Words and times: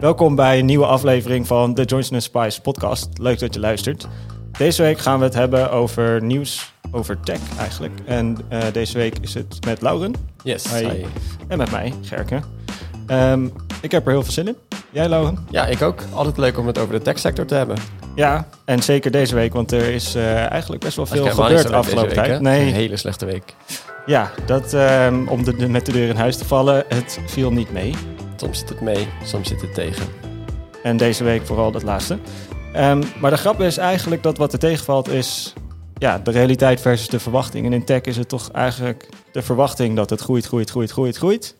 Welkom 0.00 0.34
bij 0.34 0.58
een 0.58 0.64
nieuwe 0.64 0.86
aflevering 0.86 1.46
van 1.46 1.74
de 1.74 1.84
Johnson 1.84 2.20
Spice 2.20 2.60
podcast. 2.60 3.08
Leuk 3.18 3.38
dat 3.38 3.54
je 3.54 3.60
luistert. 3.60 4.06
Deze 4.58 4.82
week 4.82 4.98
gaan 4.98 5.18
we 5.18 5.24
het 5.24 5.34
hebben 5.34 5.70
over 5.70 6.22
nieuws 6.22 6.72
over 6.92 7.20
tech 7.20 7.40
eigenlijk. 7.58 7.92
En 8.04 8.38
uh, 8.52 8.58
deze 8.72 8.98
week 8.98 9.18
is 9.20 9.34
het 9.34 9.64
met 9.64 9.82
Lauren. 9.82 10.14
Yes. 10.42 10.72
Hi. 10.72 10.88
hi. 10.88 11.04
En 11.48 11.58
met 11.58 11.70
mij, 11.70 11.92
Gerke. 12.02 12.40
Um, 13.10 13.52
ik 13.80 13.90
heb 13.90 14.06
er 14.06 14.12
heel 14.12 14.22
veel 14.22 14.32
zin 14.32 14.48
in. 14.48 14.56
Jij, 14.90 15.08
Lauren? 15.08 15.38
Ja, 15.50 15.66
ik 15.66 15.82
ook. 15.82 16.02
Altijd 16.12 16.36
leuk 16.36 16.58
om 16.58 16.66
het 16.66 16.78
over 16.78 16.94
de 16.94 17.02
techsector 17.02 17.46
te 17.46 17.54
hebben. 17.54 17.76
Ja, 18.14 18.46
en 18.64 18.82
zeker 18.82 19.10
deze 19.10 19.34
week, 19.34 19.52
want 19.52 19.72
er 19.72 19.92
is 19.92 20.16
uh, 20.16 20.50
eigenlijk 20.50 20.82
best 20.82 20.96
wel 20.96 21.06
veel 21.06 21.26
gebeurd 21.26 21.68
de 21.68 21.74
afgelopen 21.74 22.14
week, 22.14 22.24
tijd. 22.24 22.40
Nee. 22.40 22.66
Een 22.66 22.74
hele 22.74 22.96
slechte 22.96 23.24
week. 23.24 23.54
Ja, 24.06 24.30
dat, 24.46 24.72
um, 24.72 25.28
om 25.28 25.44
de, 25.44 25.68
met 25.68 25.86
de 25.86 25.92
deur 25.92 26.08
in 26.08 26.16
huis 26.16 26.36
te 26.36 26.44
vallen, 26.44 26.84
het 26.88 27.20
viel 27.26 27.50
niet 27.50 27.72
mee. 27.72 27.94
Soms 28.40 28.58
zit 28.58 28.68
het 28.68 28.80
mee, 28.80 29.08
soms 29.24 29.48
zit 29.48 29.60
het 29.60 29.74
tegen. 29.74 30.06
En 30.82 30.96
deze 30.96 31.24
week 31.24 31.46
vooral 31.46 31.70
dat 31.70 31.82
laatste. 31.82 32.18
Um, 32.76 33.02
maar 33.20 33.30
de 33.30 33.36
grap 33.36 33.60
is 33.60 33.76
eigenlijk 33.76 34.22
dat 34.22 34.38
wat 34.38 34.52
er 34.52 34.58
tegenvalt 34.58 35.08
is 35.08 35.52
ja, 35.94 36.18
de 36.18 36.30
realiteit 36.30 36.80
versus 36.80 37.08
de 37.08 37.20
verwachting. 37.20 37.66
En 37.66 37.72
in 37.72 37.84
tech 37.84 38.00
is 38.00 38.16
het 38.16 38.28
toch 38.28 38.50
eigenlijk 38.50 39.08
de 39.32 39.42
verwachting 39.42 39.96
dat 39.96 40.10
het 40.10 40.20
groeit, 40.20 40.46
groeit, 40.46 40.70
groeit, 40.70 40.90
groeit, 40.90 41.16
groeit. 41.16 41.56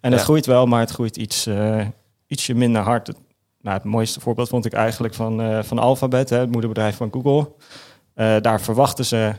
En 0.00 0.12
het 0.12 0.20
groeit 0.20 0.46
wel, 0.46 0.66
maar 0.66 0.80
het 0.80 0.90
groeit 0.90 1.16
iets, 1.16 1.46
uh, 1.46 1.86
ietsje 2.26 2.54
minder 2.54 2.82
hard. 2.82 3.06
Het, 3.06 3.16
nou, 3.60 3.76
het 3.76 3.84
mooiste 3.84 4.20
voorbeeld 4.20 4.48
vond 4.48 4.64
ik 4.64 4.72
eigenlijk 4.72 5.14
van, 5.14 5.40
uh, 5.40 5.62
van 5.62 5.78
Alphabet, 5.78 6.30
hè, 6.30 6.38
het 6.38 6.50
moederbedrijf 6.50 6.96
van 6.96 7.12
Google. 7.12 7.52
Uh, 8.14 8.36
daar 8.40 8.60
verwachten 8.60 9.04
ze 9.04 9.32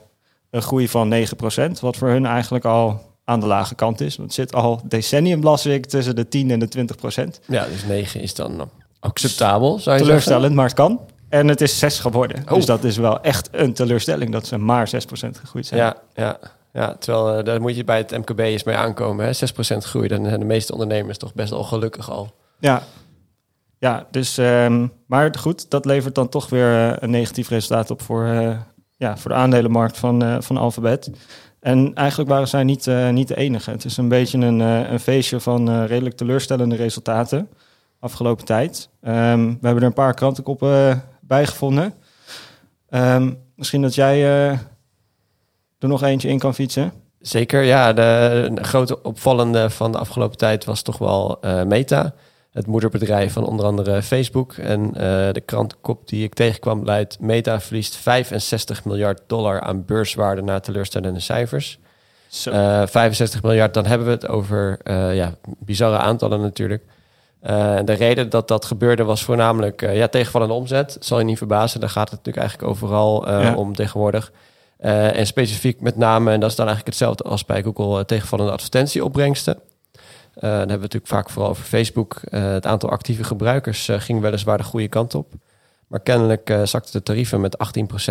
een 0.49 0.62
groei 0.62 0.88
van 0.88 1.13
9%, 1.13 1.80
wat 1.80 1.98
voor 1.98 2.10
hun 2.10 2.26
eigenlijk 2.26 2.66
al 2.66 3.12
aan 3.26 3.40
de 3.40 3.45
lage 3.45 3.76
kant 3.76 4.02
is. 4.02 4.16
Want 4.16 4.27
het 4.27 4.38
zit 4.38 4.54
al 4.54 4.82
decennium, 4.88 5.44
las 5.44 5.66
ik, 5.66 5.86
tussen 5.86 6.16
de 6.16 6.27
10 6.27 6.52
en 6.52 6.59
de 6.59 6.68
20%. 7.38 7.46
Ja, 7.48 7.66
dus 7.66 7.86
9 7.86 8.22
is 8.22 8.34
dan 8.34 8.70
acceptabel, 8.99 9.80
zou 9.80 9.98
je 9.98 10.02
Teleurstellend, 10.02 10.41
zeggen? 10.41 10.55
maar 10.55 10.66
het 10.66 10.76
kan. 10.76 10.99
En 11.29 11.48
het 11.48 11.62
is 11.62 11.79
6 11.79 11.99
geworden. 11.99 12.44
Oh. 12.46 12.54
Dus 12.54 12.66
dat 12.66 12.84
is 12.84 12.98
wel 12.98 13.21
echt 13.21 13.49
een 13.51 13.74
teleurstelling 13.74 14.32
dat 14.32 14.48
ze 14.48 14.57
maar 14.57 14.90
6% 14.90 14.91
gegroeid 15.40 15.66
zijn. 15.66 15.79
Ja, 15.79 15.96
ja, 16.13 16.40
ja. 16.74 16.96
terwijl 16.99 17.38
uh, 17.38 17.44
daar 17.44 17.62
moet 17.62 17.76
je 17.76 17.84
bij 17.84 17.98
het 17.98 18.12
MKB 18.12 18.40
eens 18.40 18.63
mee 18.63 18.76
aankomen. 18.76 19.26
Hè? 19.26 19.32
6% 19.76 19.77
groei, 19.77 20.07
dan 20.07 20.26
zijn 20.26 20.40
de 20.40 20.46
meeste 20.46 20.74
ondernemers 20.74 21.18
toch 21.18 21.34
best 21.34 21.49
wel 21.49 21.63
gelukkig 21.63 22.12
al. 22.12 22.35
Ja, 22.60 22.84
ja 23.77 24.07
dus, 24.12 24.38
um, 24.38 24.91
maar 25.07 25.35
goed, 25.40 25.70
dat 25.70 25.85
levert 25.85 26.16
dan 26.16 26.29
toch 26.29 26.49
weer 26.49 26.90
uh, 26.90 26.96
een 26.99 27.10
negatief 27.10 27.49
resultaat 27.49 27.91
op 27.91 28.01
voor, 28.01 28.26
uh, 28.26 28.57
ja, 28.98 29.18
voor 29.18 29.32
de 29.32 29.38
aandelenmarkt 29.38 29.98
van, 29.98 30.44
van 30.44 30.57
Alphabet. 30.57 31.12
En 31.64 31.94
eigenlijk 31.94 32.30
waren 32.30 32.48
zij 32.48 32.64
niet, 32.64 32.88
uh, 32.88 33.10
niet 33.10 33.28
de 33.28 33.36
enige. 33.36 33.72
Het 33.72 33.86
is 33.86 33.98
een 33.98 34.08
beetje 34.08 34.38
een, 34.38 34.60
uh, 34.60 34.92
een 34.92 35.00
feestje 35.00 35.40
van 35.40 35.70
uh, 35.70 35.86
redelijk 35.86 36.16
teleurstellende 36.16 36.76
resultaten 36.76 37.50
afgelopen 38.00 38.46
tijd. 38.46 38.90
Um, 39.02 39.48
we 39.48 39.66
hebben 39.66 39.82
er 39.82 39.88
een 39.88 39.94
paar 39.94 40.14
krantenkoppen 40.14 41.04
bij 41.22 41.46
gevonden. 41.46 41.94
Um, 42.90 43.38
misschien 43.56 43.82
dat 43.82 43.96
jij 43.96 44.24
er 45.80 45.88
nog 45.88 46.04
eentje 46.04 46.30
in 46.30 46.40
kan 46.40 46.54
fietsen. 46.54 46.94
Zeker, 47.20 47.62
ja. 47.62 47.94
De, 47.94 48.50
de 48.54 48.64
grote 48.64 49.02
opvallende 49.02 49.70
van 49.70 49.91
de 49.91 49.98
afgelopen 49.98 50.38
tijd 50.38 50.66
was 50.66 50.82
toch 50.82 50.98
wel 50.98 51.40
Meta. 51.68 52.14
Het 52.54 52.68
moederbedrijf 52.68 53.34
van 53.34 53.46
onder 53.46 53.65
andere 53.65 54.01
Facebook. 54.01 54.54
En 54.54 54.82
uh, 54.87 54.93
de 55.32 55.41
krantenkop 55.46 56.07
die 56.07 56.23
ik 56.23 56.34
tegenkwam 56.34 56.84
luidt... 56.84 57.20
Meta 57.20 57.60
verliest 57.60 57.95
65 57.95 58.85
miljard 58.85 59.21
dollar 59.27 59.62
aan 59.62 59.85
beurswaarde... 59.85 60.41
na 60.41 60.60
teleurstellende 60.60 61.20
cijfers. 61.20 61.79
Uh, 62.48 62.82
65 62.85 63.43
miljard, 63.43 63.73
dan 63.73 63.85
hebben 63.85 64.07
we 64.07 64.13
het 64.13 64.28
over 64.28 64.79
uh, 64.84 65.16
ja, 65.16 65.35
bizarre 65.59 65.97
aantallen 65.97 66.41
natuurlijk. 66.41 66.84
Uh, 67.44 67.79
de 67.85 67.94
reden 67.94 68.29
dat 68.29 68.47
dat 68.47 68.66
gebeurde 68.66 69.03
was 69.03 69.23
voornamelijk 69.23 69.81
uh, 69.81 69.97
ja, 69.97 70.07
tegenvallende 70.07 70.53
omzet. 70.53 70.97
Zal 71.00 71.19
je 71.19 71.25
niet 71.25 71.38
verbazen, 71.38 71.79
daar 71.79 71.90
gaat 71.90 72.09
het 72.09 72.17
natuurlijk 72.17 72.45
eigenlijk 72.45 72.72
overal 72.72 73.29
uh, 73.29 73.44
ja. 73.44 73.56
om 73.56 73.75
tegenwoordig. 73.75 74.31
En 74.78 75.28
specifiek 75.28 75.81
met 75.81 75.97
name, 75.97 76.31
en 76.31 76.39
dat 76.39 76.49
is 76.49 76.55
dan 76.55 76.67
eigenlijk 76.67 76.97
hetzelfde 76.97 77.23
als 77.23 77.45
bij 77.45 77.63
Google, 77.63 78.05
tegenvallende 78.05 78.51
advertentieopbrengsten. 78.51 79.59
Uh, 80.35 80.41
dan 80.41 80.51
hebben 80.51 80.67
we 80.67 80.81
natuurlijk 80.81 81.07
vaak 81.07 81.29
vooral 81.29 81.49
over 81.49 81.63
Facebook. 81.63 82.21
Uh, 82.29 82.51
het 82.51 82.66
aantal 82.66 82.89
actieve 82.89 83.23
gebruikers 83.23 83.88
uh, 83.88 83.99
ging 83.99 84.21
weliswaar 84.21 84.57
de 84.57 84.63
goede 84.63 84.88
kant 84.88 85.16
op. 85.16 85.33
Maar 85.88 85.99
kennelijk 85.99 86.49
uh, 86.49 86.66
zakte 86.66 86.91
de 86.91 87.03
tarieven 87.03 87.41
met 87.41 87.57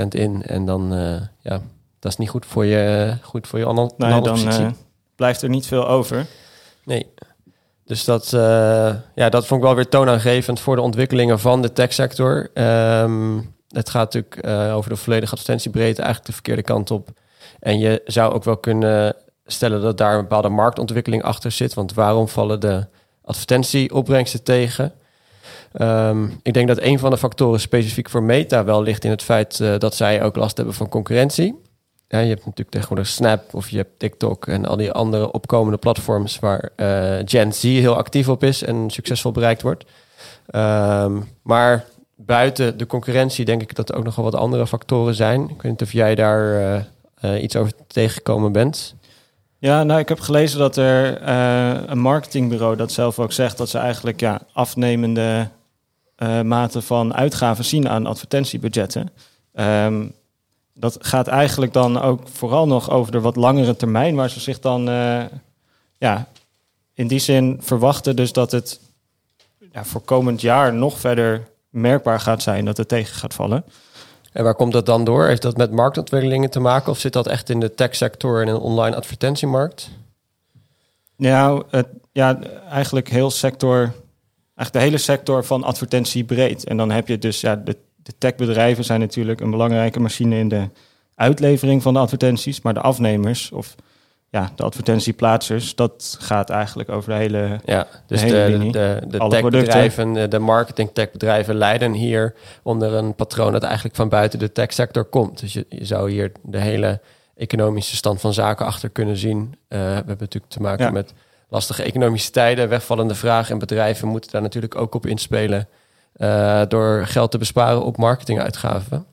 18% 0.03 0.09
in. 0.09 0.43
En 0.43 0.66
dan, 0.66 0.93
ja, 1.41 1.61
dat 1.99 2.12
is 2.12 2.16
niet 2.16 2.28
goed 2.28 2.47
voor 2.47 2.65
je, 2.65 3.15
goed 3.22 3.47
voor 3.47 3.59
je 3.59 3.65
andere 3.65 3.91
nee, 3.97 4.21
dan 4.21 4.75
blijft 5.16 5.43
er 5.43 5.49
niet 5.49 5.66
veel 5.66 5.88
over. 5.88 6.27
Nee. 6.84 7.06
Dus 7.84 8.05
dat, 8.05 8.32
uh, 8.34 8.94
ja, 9.15 9.28
dat 9.28 9.47
vond 9.47 9.61
ik 9.61 9.66
wel 9.66 9.77
weer 9.77 9.88
toonaangevend 9.88 10.61
voor 10.61 10.77
de 10.77 10.82
ontwikkelingen 10.82 11.41
van 11.41 11.62
de 11.62 11.72
techsector. 11.72 12.50
Um, 12.55 13.55
het 13.69 13.91
gaat 13.91 14.15
natuurlijk 14.15 14.47
uh, 14.47 14.77
over 14.77 14.91
de 14.91 14.97
volledige 14.97 15.32
advertentiebreedte 15.32 16.03
eigenlijk 16.03 16.27
de 16.27 16.32
verkeerde 16.32 16.62
kant 16.62 16.91
op. 16.91 17.09
En 17.61 17.78
je 17.78 18.00
zou 18.05 18.32
ook 18.32 18.44
wel 18.44 18.56
kunnen 18.56 19.16
stellen 19.53 19.81
dat 19.81 19.99
daar 19.99 20.15
een 20.15 20.21
bepaalde 20.21 20.49
marktontwikkeling 20.49 21.23
achter 21.23 21.51
zit. 21.51 21.75
Want 21.75 21.95
waarom 21.95 22.29
vallen 22.29 22.61
de 22.61 22.87
advertentieopbrengsten 23.25 24.43
tegen? 24.43 24.93
Um, 25.81 26.41
ik 26.43 26.55
denk 26.55 26.69
dat 26.69 26.81
een 26.81 26.99
van 26.99 27.11
de 27.11 27.17
factoren 27.17 27.61
specifiek 27.61 28.11
voor 28.11 28.23
Meta 28.23 28.65
wel 28.65 28.83
ligt 28.83 29.05
in 29.05 29.11
het 29.11 29.23
feit 29.23 29.59
uh, 29.59 29.79
dat 29.79 29.95
zij 29.95 30.23
ook 30.23 30.37
last 30.37 30.57
hebben 30.57 30.75
van 30.75 30.89
concurrentie. 30.89 31.61
Je 32.09 32.19
hebt 32.19 32.45
natuurlijk 32.45 32.71
tegenwoordig 32.71 33.07
Snap 33.07 33.55
of 33.55 33.69
je 33.69 33.77
hebt 33.77 33.99
TikTok 33.99 34.47
en 34.47 34.67
al 34.67 34.77
die 34.77 34.93
andere 34.93 35.33
opkomende 35.33 35.79
platforms 35.79 36.39
waar 36.39 36.71
uh, 36.77 37.19
Gen 37.25 37.53
Z 37.53 37.62
heel 37.62 37.97
actief 37.97 38.29
op 38.29 38.45
is 38.45 38.62
en 38.62 38.91
succesvol 38.91 39.33
bereikt 39.33 39.62
wordt. 39.62 39.85
Um, 40.55 41.29
maar 41.43 41.85
buiten 42.17 42.79
de 42.79 42.87
concurrentie 42.87 43.45
denk 43.45 43.62
ik 43.62 43.75
dat 43.75 43.89
er 43.89 43.97
ook 43.97 44.05
nog 44.05 44.15
wel 44.15 44.25
wat 44.25 44.35
andere 44.35 44.67
factoren 44.67 45.15
zijn. 45.15 45.43
Ik 45.43 45.62
weet 45.62 45.71
niet 45.71 45.83
of 45.83 45.93
jij 45.93 46.15
daar 46.15 46.85
uh, 47.25 47.43
iets 47.43 47.57
over 47.57 47.73
tegengekomen 47.87 48.53
bent. 48.53 48.95
Ja, 49.62 49.83
nou, 49.83 50.00
ik 50.00 50.09
heb 50.09 50.21
gelezen 50.21 50.59
dat 50.59 50.77
er 50.77 51.23
uh, 51.23 51.81
een 51.87 51.99
marketingbureau 51.99 52.77
dat 52.77 52.93
zelf 52.93 53.19
ook 53.19 53.33
zegt 53.33 53.59
dat 53.59 53.69
ze 53.69 53.78
eigenlijk 53.78 54.21
ja, 54.21 54.41
afnemende 54.53 55.49
uh, 56.19 56.41
mate 56.41 56.83
van 56.83 57.15
uitgaven 57.15 57.65
zien 57.65 57.89
aan 57.89 58.06
advertentiebudgetten. 58.06 59.11
Um, 59.55 60.12
dat 60.75 60.97
gaat 61.00 61.27
eigenlijk 61.27 61.73
dan 61.73 62.00
ook 62.00 62.28
vooral 62.28 62.67
nog 62.67 62.91
over 62.91 63.12
de 63.12 63.21
wat 63.21 63.37
langere 63.37 63.77
termijn, 63.77 64.15
waar 64.15 64.31
ze 64.31 64.41
zich 64.41 64.59
dan 64.59 64.89
uh, 64.89 65.25
ja, 65.99 66.27
in 66.94 67.06
die 67.06 67.19
zin 67.19 67.59
verwachten 67.61 68.17
dus 68.17 68.33
dat 68.33 68.50
het 68.50 68.81
ja, 69.73 69.84
voor 69.84 70.00
komend 70.00 70.41
jaar 70.41 70.75
nog 70.75 71.00
verder 71.00 71.49
merkbaar 71.69 72.21
gaat 72.21 72.43
zijn 72.43 72.65
dat 72.65 72.77
het 72.77 72.89
tegen 72.89 73.15
gaat 73.15 73.34
vallen. 73.34 73.65
En 74.32 74.44
waar 74.44 74.54
komt 74.54 74.72
dat 74.72 74.87
dan 74.87 75.04
door? 75.04 75.26
Heeft 75.26 75.43
dat 75.43 75.56
met 75.56 75.70
marktontwikkelingen 75.70 76.50
te 76.50 76.60
maken 76.60 76.91
of 76.91 76.98
zit 76.98 77.12
dat 77.12 77.26
echt 77.26 77.50
in 77.50 77.60
de 77.60 77.75
techsector 77.75 78.41
en 78.41 78.48
in 78.48 78.54
de 78.54 78.60
online 78.60 78.97
advertentiemarkt? 78.97 79.91
Nou, 81.16 81.62
het, 81.70 81.88
ja, 82.12 82.38
eigenlijk 82.70 83.09
heel 83.09 83.31
sector, 83.31 83.78
eigenlijk 84.54 84.72
de 84.72 84.78
hele 84.78 84.98
sector 84.98 85.44
van 85.44 85.62
advertentie 85.62 86.25
breed. 86.25 86.65
En 86.65 86.76
dan 86.76 86.91
heb 86.91 87.09
je 87.09 87.19
dus 87.19 87.41
ja, 87.41 87.56
de, 87.56 87.76
de 87.97 88.12
techbedrijven 88.19 88.84
zijn 88.84 89.00
natuurlijk 89.00 89.41
een 89.41 89.50
belangrijke 89.50 90.00
machine 90.00 90.37
in 90.37 90.49
de 90.49 90.69
uitlevering 91.14 91.82
van 91.82 91.94
de 91.94 92.00
advertenties, 92.00 92.60
maar 92.60 92.75
de 92.75 92.81
afnemers 92.81 93.50
of 93.50 93.75
ja, 94.32 94.50
de 94.54 94.62
advertentieplaatsers, 94.62 95.75
dat 95.75 96.16
gaat 96.20 96.50
eigenlijk 96.50 96.88
over 96.88 97.10
de 97.10 97.16
hele 97.16 97.60
Ja, 97.65 97.87
dus 98.06 98.20
de, 98.20 98.26
hele 98.26 98.59
de, 98.59 98.70
de, 98.70 99.06
de 99.09 99.19
Alle 99.19 99.31
techbedrijven, 99.31 100.12
de, 100.12 100.28
de 100.28 100.38
marketing 100.38 100.91
techbedrijven 100.93 101.54
leiden 101.54 101.93
hier 101.93 102.34
onder 102.62 102.93
een 102.93 103.15
patroon 103.15 103.53
dat 103.53 103.62
eigenlijk 103.62 103.97
van 103.97 104.09
buiten 104.09 104.38
de 104.38 104.53
techsector 104.53 105.04
komt. 105.04 105.41
Dus 105.41 105.53
je, 105.53 105.66
je 105.69 105.84
zou 105.84 106.10
hier 106.10 106.32
de 106.43 106.59
hele 106.59 107.00
economische 107.37 107.97
stand 107.97 108.20
van 108.20 108.32
zaken 108.32 108.66
achter 108.66 108.88
kunnen 108.88 109.16
zien. 109.16 109.41
Uh, 109.69 109.78
we 109.78 109.84
hebben 109.84 110.16
natuurlijk 110.19 110.53
te 110.53 110.60
maken 110.60 110.84
Ja. 110.84 110.91
met 110.91 111.12
lastige 111.49 111.82
economische 111.82 112.31
tijden, 112.31 112.69
wegvallende 112.69 113.14
vraag 113.14 113.50
en 113.50 113.59
bedrijven 113.59 114.09
moeten 114.09 114.31
daar 114.31 114.43
natuurlijk 114.43 114.76
ook 114.76 114.94
op 114.94 115.06
inspelen 115.06 115.69
uh, 116.17 116.62
door 116.69 117.06
geld 117.06 117.31
te 117.31 117.38
besparen 117.38 117.85
op 117.85 117.96
marketinguitgaven. 117.96 119.06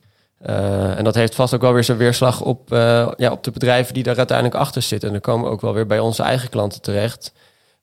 Uh, 0.47 0.97
en 0.97 1.03
dat 1.03 1.15
heeft 1.15 1.35
vast 1.35 1.53
ook 1.53 1.61
wel 1.61 1.73
weer 1.73 1.83
zijn 1.83 1.97
weerslag 1.97 2.41
op, 2.41 2.73
uh, 2.73 3.11
ja, 3.17 3.31
op 3.31 3.43
de 3.43 3.51
bedrijven 3.51 3.93
die 3.93 4.03
daar 4.03 4.17
uiteindelijk 4.17 4.57
achter 4.57 4.81
zitten. 4.81 5.07
En 5.07 5.13
dan 5.13 5.23
komen 5.33 5.45
we 5.45 5.51
ook 5.51 5.61
wel 5.61 5.73
weer 5.73 5.85
bij 5.85 5.99
onze 5.99 6.23
eigen 6.23 6.49
klanten 6.49 6.81
terecht. 6.81 7.33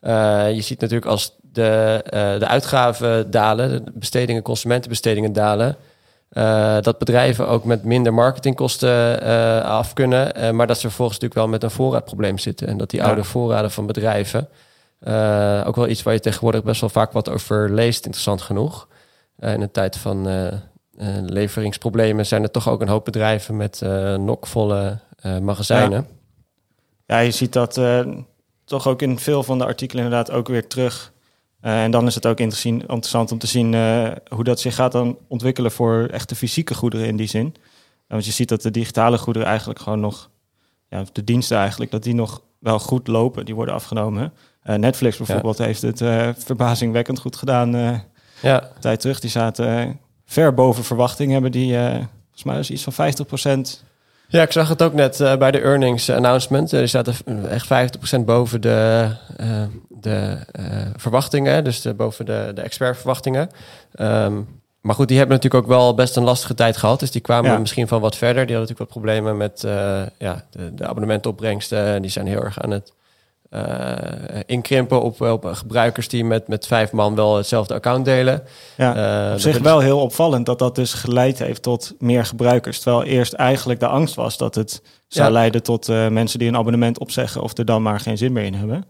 Uh, 0.03 0.53
je 0.55 0.61
ziet 0.61 0.81
natuurlijk 0.81 1.11
als 1.11 1.37
de, 1.41 2.01
de 2.39 2.47
uitgaven 2.47 3.31
dalen, 3.31 3.85
de 3.85 3.93
bestedingen, 3.95 4.43
consumentenbestedingen 4.43 5.33
dalen, 5.33 5.77
dat 6.81 6.99
bedrijven 6.99 7.49
ook 7.49 7.65
met 7.65 7.85
minder 7.85 8.15
marketingkosten 8.15 9.21
af 9.63 9.93
kunnen. 9.93 10.57
maar 10.57 10.67
dat 10.67 10.77
ze 10.77 10.87
vervolgens 10.87 11.19
natuurlijk 11.19 11.41
wel 11.41 11.49
met 11.49 11.63
een 11.63 11.71
voorraadprobleem 11.71 12.39
zitten. 12.39 12.69
En 12.69 12.77
dat 12.77 12.91
die 12.91 13.01
Ja. 13.01 13.07
oude 13.07 13.25
voorraden 13.25 13.71
van 13.71 13.87
bedrijven, 13.87 14.49
ook 15.67 15.77
wel 15.77 15.89
iets 15.89 16.03
waar 16.03 16.15
je 16.15 16.21
tegenwoordig 16.21 16.63
best 16.63 16.81
wel 16.81 16.91
vaak 16.91 17.13
wat 17.13 17.29
over 17.29 17.75
leest, 17.75 18.05
interessant 18.05 18.43
genoeg. 18.43 18.89
in 19.41 19.61
een 19.61 19.71
tijd 19.71 19.97
van 19.97 20.27
leveringsproblemen 21.27 22.27
zijn 22.27 22.43
er 22.43 22.51
toch 22.51 22.69
ook 22.69 22.81
een 22.81 22.89
hoop 22.89 23.05
bedrijven 23.05 23.57
met 23.57 23.81
uh, 23.85 24.15
nokvolle 24.15 24.99
uh, 25.27 25.39
magazijnen. 25.39 26.07
Ja. 27.07 27.17
ja. 27.17 27.19
je 27.19 27.31
ziet 27.31 27.53
dat 27.53 27.81
toch 28.65 28.87
ook 28.87 29.03
in 29.03 29.19
veel 29.19 29.43
van 29.43 29.59
de 29.59 29.65
artikelen 29.65 30.05
inderdaad 30.05 30.31
ook 30.31 30.49
weer 30.49 30.67
terug. 30.67 31.13
Uh, 31.63 31.83
en 31.83 31.91
dan 31.91 32.07
is 32.07 32.15
het 32.15 32.27
ook 32.27 32.41
interessant 32.41 33.33
om 33.33 33.39
te 33.39 33.47
zien 33.47 33.73
uh, 33.73 34.09
hoe 34.29 34.45
dat 34.45 34.61
zich 34.61 34.75
gaat 34.75 34.93
dan 34.93 35.19
ontwikkelen 35.29 35.71
voor 35.71 36.09
echte 36.11 36.35
fysieke 36.35 36.75
goederen 36.75 37.07
in 37.07 37.17
die 37.17 37.29
zin. 37.29 37.55
want 38.09 38.25
je 38.25 38.33
ziet 38.33 38.49
dat 38.49 38.63
de 38.63 38.71
digitale 38.71 39.19
goederen 39.19 39.49
eigenlijk 39.49 39.79
gewoon 39.79 40.01
nog, 40.01 40.31
ja, 40.89 41.05
de 41.13 41.25
diensten 41.25 41.59
eigenlijk, 41.59 41.91
dat 41.91 42.03
die 42.03 42.15
nog 42.15 42.43
wel 42.59 42.79
goed 42.79 43.07
lopen. 43.07 43.45
Die 43.45 43.55
worden 43.55 43.75
afgenomen. 43.75 44.33
Netflix 44.63 45.17
bijvoorbeeld 45.17 45.59
heeft 45.59 45.83
het 45.83 45.99
verbazingwekkend 46.39 47.19
goed 47.19 47.37
gedaan. 47.37 47.71
ja. 48.43 48.63
Een 48.63 48.81
tijd 48.81 49.01
terug, 49.01 49.21
die 49.21 49.31
zaten 49.31 50.01
ver 50.27 50.55
boven 50.55 50.85
verwachting, 50.85 51.33
hebben 51.33 51.51
die 51.51 51.75
volgens 51.75 52.45
mij 52.45 52.59
is 52.59 52.71
iets 52.71 52.87
van 52.89 53.13
50% 53.83 53.87
ja, 54.29 54.43
ik 54.43 54.53
zag 54.53 54.69
het 54.69 54.83
ook 54.83 54.93
net 54.93 55.21
uh, 55.21 55.37
bij 55.37 55.51
de 55.51 55.61
earnings 55.61 56.11
announcement. 56.11 56.73
Er 56.73 56.89
staat 56.89 57.09
echt 57.49 57.67
50% 58.19 58.21
boven 58.25 58.61
de, 58.61 59.09
uh, 59.41 59.63
de 59.89 60.39
verwachtingen, 60.97 61.65
dus 61.65 61.81
de, 61.81 61.95
boven 61.95 62.27
de, 62.27 62.51
de 62.55 62.61
expertverwachtingen. 62.61 63.51
Um, 64.01 64.55
maar 64.81 64.95
goed, 64.95 65.09
die 65.09 65.19
hebben 65.19 65.37
natuurlijk 65.37 65.65
ook 65.65 65.71
wel 65.71 65.95
best 65.95 66.17
een 66.17 66.23
lastige 66.23 66.55
tijd 66.55 66.77
gehad. 66.77 67.01
Dus 67.01 67.11
die 67.11 67.21
kwamen 67.21 67.51
ja. 67.51 67.59
misschien 67.59 67.89
van 67.89 68.01
wat 68.01 68.17
verder. 68.17 68.47
Die 68.47 68.57
hadden 68.57 68.75
natuurlijk 68.75 68.95
wat 68.95 69.03
problemen 69.03 69.37
met 69.37 69.61
ja, 70.19 70.45
de, 70.51 70.75
de 70.75 70.87
abonnementopbrengsten. 70.87 72.03
Die 72.03 72.11
zijn 72.11 72.27
heel 72.27 72.43
erg 72.43 72.61
aan 72.61 72.71
het 72.71 72.93
inkrimpen 74.47 75.03
op, 75.03 75.21
op 75.21 75.45
gebruikers 75.45 76.09
die 76.09 76.25
met, 76.25 76.49
met 76.49 76.67
vijf 76.67 76.93
man 76.93 77.15
wel 77.15 77.37
hetzelfde 77.37 77.75
account 77.75 78.05
delen. 78.05 78.43
Ja, 78.77 79.27
uh, 79.27 79.33
op 79.33 79.41
zich 79.41 79.59
wel 79.59 79.79
heel 79.79 80.01
opvallend 80.01 80.47
dat 80.47 80.59
dat 80.59 80.75
dus 80.75 80.95
geleid 80.95 81.39
heeft 81.39 81.63
tot 81.63 81.95
meer 81.99 82.25
gebruikers. 82.25 82.81
Terwijl 82.81 83.05
eerst 83.05 83.33
eigenlijk 83.33 83.81
de 83.81 83.87
angst 83.87 84.15
was 84.15 84.37
dat 84.37 84.55
het 84.55 84.83
zou 85.09 85.33
leiden 85.33 85.63
tot 85.63 85.89
uh, 85.89 86.09
mensen 86.09 86.39
die 86.39 86.49
een 86.49 86.57
abonnement 86.57 86.99
opzeggen 86.99 87.43
of 87.43 87.59
er 87.59 87.65
dan 87.65 87.83
maar 87.83 88.01
geen 88.01 88.19
zin 88.19 88.33
meer 88.33 88.45
in 88.45 88.55
hebben. 88.55 88.85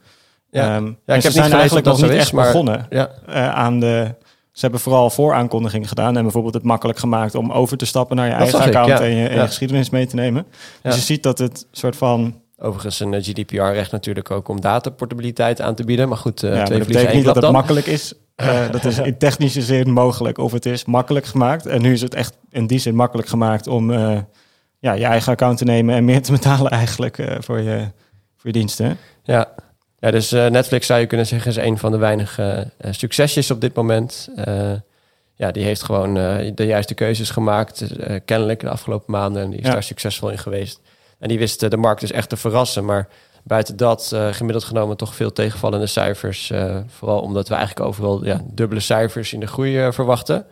Ja, 0.50 0.76
um, 0.76 0.98
ja 1.06 1.14
ik 1.14 1.22
heb 1.22 1.32
zijn 1.32 1.52
eigenlijk 1.52 1.86
nog 1.86 2.02
niet 2.02 2.10
echt 2.10 2.32
maar, 2.32 2.46
begonnen 2.46 2.86
ja. 2.90 3.10
aan 3.52 3.80
de... 3.80 4.14
Ze 4.52 4.62
hebben 4.62 4.80
vooral 4.80 5.10
vooraankondigingen 5.10 5.88
gedaan 5.88 6.16
en 6.16 6.22
bijvoorbeeld 6.22 6.54
het 6.54 6.62
makkelijk 6.62 6.98
gemaakt 6.98 7.34
om 7.34 7.52
over 7.52 7.76
te 7.76 7.86
stappen 7.86 8.16
naar 8.16 8.26
je 8.26 8.32
eigen 8.32 8.58
account 8.58 8.88
ik, 8.88 8.98
en, 8.98 9.14
je, 9.14 9.28
en 9.28 9.40
je 9.40 9.46
geschiedenis 9.46 9.90
mee 9.90 10.06
te 10.06 10.14
nemen. 10.14 10.46
Dus 10.82 10.94
je 10.94 11.00
ziet 11.00 11.22
dat 11.22 11.38
het 11.38 11.66
soort 11.70 11.96
van 11.96 12.40
Overigens 12.58 13.00
een 13.00 13.22
GDPR-recht 13.22 13.92
natuurlijk 13.92 14.30
ook 14.30 14.48
om 14.48 14.60
dataportabiliteit 14.60 15.60
aan 15.60 15.74
te 15.74 15.84
bieden. 15.84 16.08
Maar 16.08 16.16
goed, 16.16 16.42
uh, 16.42 16.54
ja, 16.54 16.64
twee 16.64 16.78
dat 16.78 16.86
betekent 16.86 17.14
niet 17.14 17.24
dat 17.24 17.36
het 17.36 17.52
makkelijk 17.52 17.86
is. 17.86 18.14
Uh, 18.36 18.70
dat 18.70 18.84
is 18.84 18.98
in 18.98 19.18
technische 19.18 19.62
zin 19.62 19.90
mogelijk. 19.90 20.38
Of 20.38 20.52
het 20.52 20.66
is 20.66 20.84
makkelijk 20.84 21.26
gemaakt. 21.26 21.66
En 21.66 21.82
nu 21.82 21.92
is 21.92 22.00
het 22.00 22.14
echt 22.14 22.36
in 22.50 22.66
die 22.66 22.78
zin 22.78 22.94
makkelijk 22.94 23.28
gemaakt 23.28 23.66
om 23.66 23.90
uh, 23.90 24.18
ja, 24.78 24.92
je 24.92 25.04
eigen 25.04 25.32
account 25.32 25.58
te 25.58 25.64
nemen 25.64 25.94
en 25.94 26.04
meer 26.04 26.22
te 26.22 26.32
betalen 26.38 26.70
eigenlijk 26.70 27.16
voor, 27.38 27.60
je, 27.60 27.78
voor 28.36 28.50
je 28.50 28.52
diensten. 28.52 28.98
Ja. 29.22 29.52
ja, 29.98 30.10
dus 30.10 30.30
Netflix 30.30 30.86
zou 30.86 31.00
je 31.00 31.06
kunnen 31.06 31.26
zeggen 31.26 31.50
is 31.50 31.56
een 31.56 31.78
van 31.78 31.92
de 31.92 31.98
weinige 31.98 32.70
succesjes 32.90 33.50
op 33.50 33.60
dit 33.60 33.74
moment. 33.74 34.28
ja, 35.34 35.50
die 35.50 35.64
heeft 35.64 35.82
gewoon 35.82 36.14
de 36.54 36.66
juiste 36.66 36.94
keuzes 36.94 37.30
gemaakt, 37.30 37.84
kennelijk 38.24 38.60
de 38.60 38.68
afgelopen 38.68 39.12
maanden. 39.12 39.42
En 39.42 39.50
die 39.50 39.60
is 39.60 39.70
daar 39.70 39.82
succesvol 39.82 40.30
in 40.30 40.38
geweest. 40.38 40.80
En 41.18 41.28
die 41.28 41.38
wisten 41.38 41.70
de 41.70 41.76
markt 41.76 42.00
dus 42.00 42.12
echt 42.12 42.28
te 42.28 42.36
verrassen. 42.36 42.84
Maar 42.84 43.08
buiten 43.44 43.76
dat, 43.76 44.10
uh, 44.14 44.32
gemiddeld 44.32 44.64
genomen 44.64 44.96
toch 44.96 45.14
veel 45.14 45.32
tegenvallende 45.32 45.86
cijfers. 45.86 46.50
Uh, 46.50 46.76
vooral 46.86 47.20
omdat 47.20 47.48
we 47.48 47.54
eigenlijk 47.54 47.86
overal 47.86 48.24
ja, 48.24 48.40
dubbele 48.44 48.80
cijfers 48.80 49.32
in 49.32 49.40
de 49.40 49.46
groei 49.46 49.86
uh, 49.86 49.92
verwachten. 49.92 50.46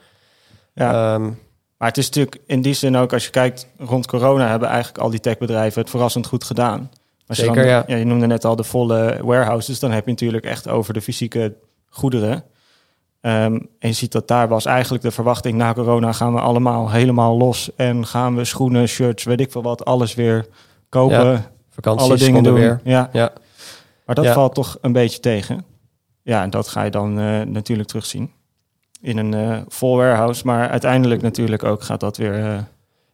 Ja. 0.75 1.15
Um, 1.15 1.43
maar 1.77 1.89
het 1.89 1.99
is 1.99 2.07
natuurlijk 2.07 2.41
in 2.47 2.63
die 2.63 2.75
zin 2.75 2.97
ook, 2.97 3.13
als 3.13 3.25
je 3.25 3.31
kijkt 3.31 3.67
rond 3.79 4.07
corona, 4.07 4.49
hebben 4.49 4.69
eigenlijk 4.69 4.99
al 4.99 5.11
die 5.11 5.21
techbedrijven 5.21 5.81
het 5.81 5.91
verrassend 5.91 6.27
goed 6.27 6.45
gedaan. 6.45 6.91
Als 7.27 7.39
Zeker, 7.39 7.55
je 7.55 7.61
dan, 7.61 7.69
ja. 7.69 7.85
ja. 7.87 7.97
Je 7.97 8.05
noemde 8.05 8.27
net 8.27 8.45
al 8.45 8.57
de 8.57 8.65
volle 8.65 9.19
warehouses, 9.23 9.79
dan 9.79 9.91
heb 9.91 10.05
je 10.05 10.11
natuurlijk 10.11 10.45
echt 10.45 10.69
over 10.69 10.95
de 10.95 11.01
fysieke 11.01 11.55
goederen. 11.89 12.45
Um, 13.27 13.69
en 13.79 13.89
je 13.89 13.93
ziet 13.93 14.13
dat 14.13 14.29
daar 14.29 14.49
was 14.49 14.65
eigenlijk 14.65 15.03
de 15.03 15.11
verwachting 15.11 15.57
na 15.57 15.73
corona 15.73 16.13
gaan 16.13 16.35
we 16.35 16.41
allemaal 16.41 16.91
helemaal 16.91 17.37
los 17.37 17.71
en 17.77 18.07
gaan 18.07 18.37
we 18.37 18.45
schoenen, 18.45 18.89
shirts, 18.89 19.25
weet 19.25 19.41
ik 19.41 19.51
veel 19.51 19.63
wat, 19.63 19.85
alles 19.85 20.15
weer 20.15 20.47
kopen. 20.89 21.31
Ja, 21.31 21.51
vakanties, 21.71 22.09
alle 22.09 22.19
dingen 22.19 22.43
doen. 22.43 22.55
Weer. 22.55 22.81
Ja. 22.85 23.09
ja. 23.13 23.33
Maar 24.07 24.15
dat 24.15 24.27
valt 24.27 24.55
toch 24.55 24.79
een 24.81 24.93
beetje 24.93 25.21
tegen. 25.21 25.65
Ja, 26.23 26.43
en 26.43 26.51
dat 26.51 26.69
ga 26.69 26.83
je 26.83 26.91
dan 26.91 27.21
uh, 27.21 27.41
natuurlijk 27.41 27.89
terugzien 27.89 28.33
in 29.01 29.19
een 29.19 29.33
uh, 29.33 29.59
vol 29.69 29.97
warehouse. 29.97 30.47
Maar 30.47 30.69
uiteindelijk 30.69 31.23
natuurlijk 31.23 31.65
ook 31.65 31.83
gaat 31.83 32.01
dat 32.01 32.17
weer. 32.17 32.39
Uh, 32.39 32.59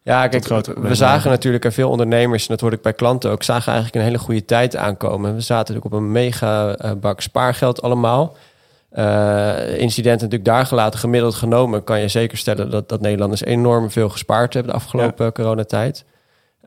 ja, 0.03 0.29
kijk, 0.29 0.47
we 0.79 0.95
zagen 0.95 1.31
natuurlijk 1.31 1.65
en 1.65 1.73
veel 1.73 1.91
ondernemers, 1.91 2.43
en 2.43 2.49
dat 2.49 2.61
hoorde 2.61 2.77
ik 2.77 2.83
bij 2.83 2.93
klanten 2.93 3.31
ook, 3.31 3.43
zagen 3.43 3.73
eigenlijk 3.73 3.95
een 3.95 4.11
hele 4.11 4.25
goede 4.25 4.45
tijd 4.45 4.77
aankomen. 4.77 5.35
We 5.35 5.41
zaten 5.41 5.75
natuurlijk 5.75 5.95
op 5.95 6.01
een 6.01 6.13
mega 6.13 6.77
bak 7.01 7.21
spaargeld 7.21 7.83
allemaal. 7.83 8.37
Uh, 8.93 9.79
incidenten 9.79 10.29
natuurlijk 10.29 10.45
daar 10.45 10.67
gelaten, 10.67 11.01
gemiddeld 11.01 11.35
genomen, 11.35 11.85
kan 11.85 12.01
je 12.01 12.09
zeker 12.09 12.39
stellen 12.39 12.71
dat, 12.71 12.89
dat 12.89 13.01
Nederlanders 13.01 13.45
enorm 13.45 13.91
veel 13.91 14.09
gespaard 14.09 14.55
hebben 14.55 14.73
de 14.73 14.79
afgelopen 14.79 15.25
ja. 15.25 15.33
coronatijd. 15.33 16.05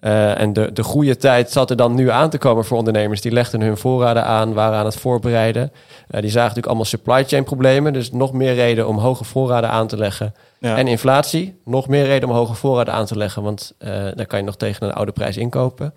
Uh, 0.01 0.39
en 0.39 0.53
de, 0.53 0.71
de 0.73 0.83
goede 0.83 1.17
tijd 1.17 1.51
zat 1.51 1.69
er 1.69 1.75
dan 1.75 1.95
nu 1.95 2.09
aan 2.09 2.29
te 2.29 2.37
komen 2.37 2.65
voor 2.65 2.77
ondernemers. 2.77 3.21
Die 3.21 3.31
legden 3.31 3.61
hun 3.61 3.77
voorraden 3.77 4.25
aan, 4.25 4.53
waren 4.53 4.77
aan 4.77 4.85
het 4.85 4.95
voorbereiden. 4.95 5.63
Uh, 5.63 6.21
die 6.21 6.29
zagen 6.29 6.33
natuurlijk 6.33 6.65
allemaal 6.65 6.85
supply 6.85 7.23
chain 7.23 7.43
problemen. 7.43 7.93
Dus 7.93 8.11
nog 8.11 8.33
meer 8.33 8.53
reden 8.53 8.87
om 8.87 8.97
hoge 8.97 9.23
voorraden 9.23 9.69
aan 9.69 9.87
te 9.87 9.97
leggen. 9.97 10.33
Ja. 10.59 10.77
En 10.77 10.87
inflatie, 10.87 11.61
nog 11.65 11.87
meer 11.87 12.05
reden 12.05 12.29
om 12.29 12.35
hoge 12.35 12.53
voorraden 12.53 12.93
aan 12.93 13.05
te 13.05 13.17
leggen. 13.17 13.43
Want 13.43 13.75
daar 14.15 14.25
kan 14.25 14.39
je 14.39 14.45
nog 14.45 14.55
tegen 14.55 14.87
een 14.87 14.93
oude 14.93 15.11
prijs 15.11 15.37
inkopen. 15.37 15.93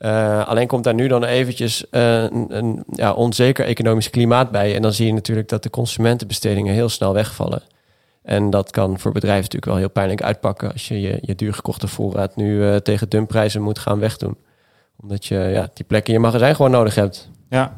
Uh, 0.00 0.48
alleen 0.48 0.66
komt 0.66 0.84
daar 0.84 0.94
nu 0.94 1.08
dan 1.08 1.24
eventjes 1.24 1.84
uh, 1.90 2.22
een, 2.22 2.46
een 2.48 2.84
ja, 2.90 3.12
onzeker 3.12 3.64
economisch 3.64 4.10
klimaat 4.10 4.50
bij. 4.50 4.74
En 4.74 4.82
dan 4.82 4.92
zie 4.92 5.06
je 5.06 5.12
natuurlijk 5.12 5.48
dat 5.48 5.62
de 5.62 5.70
consumentenbestedingen 5.70 6.74
heel 6.74 6.88
snel 6.88 7.12
wegvallen. 7.12 7.62
En 8.22 8.50
dat 8.50 8.70
kan 8.70 8.98
voor 8.98 9.12
bedrijven 9.12 9.42
natuurlijk 9.42 9.72
wel 9.72 9.76
heel 9.76 9.90
pijnlijk 9.90 10.22
uitpakken 10.22 10.72
als 10.72 10.88
je 10.88 11.00
je, 11.00 11.18
je 11.20 11.34
duur 11.34 11.54
gekochte 11.54 11.88
voorraad 11.88 12.36
nu 12.36 12.60
uh, 12.60 12.76
tegen 12.76 13.08
dumprijzen 13.08 13.62
moet 13.62 13.78
gaan 13.78 13.98
wegdoen. 13.98 14.36
Omdat 15.00 15.26
je 15.26 15.38
ja, 15.38 15.70
die 15.74 15.84
plekken 15.84 16.14
in 16.14 16.20
je 16.20 16.26
magazijn 16.26 16.54
gewoon 16.54 16.70
nodig 16.70 16.94
hebt. 16.94 17.28
Ja, 17.48 17.76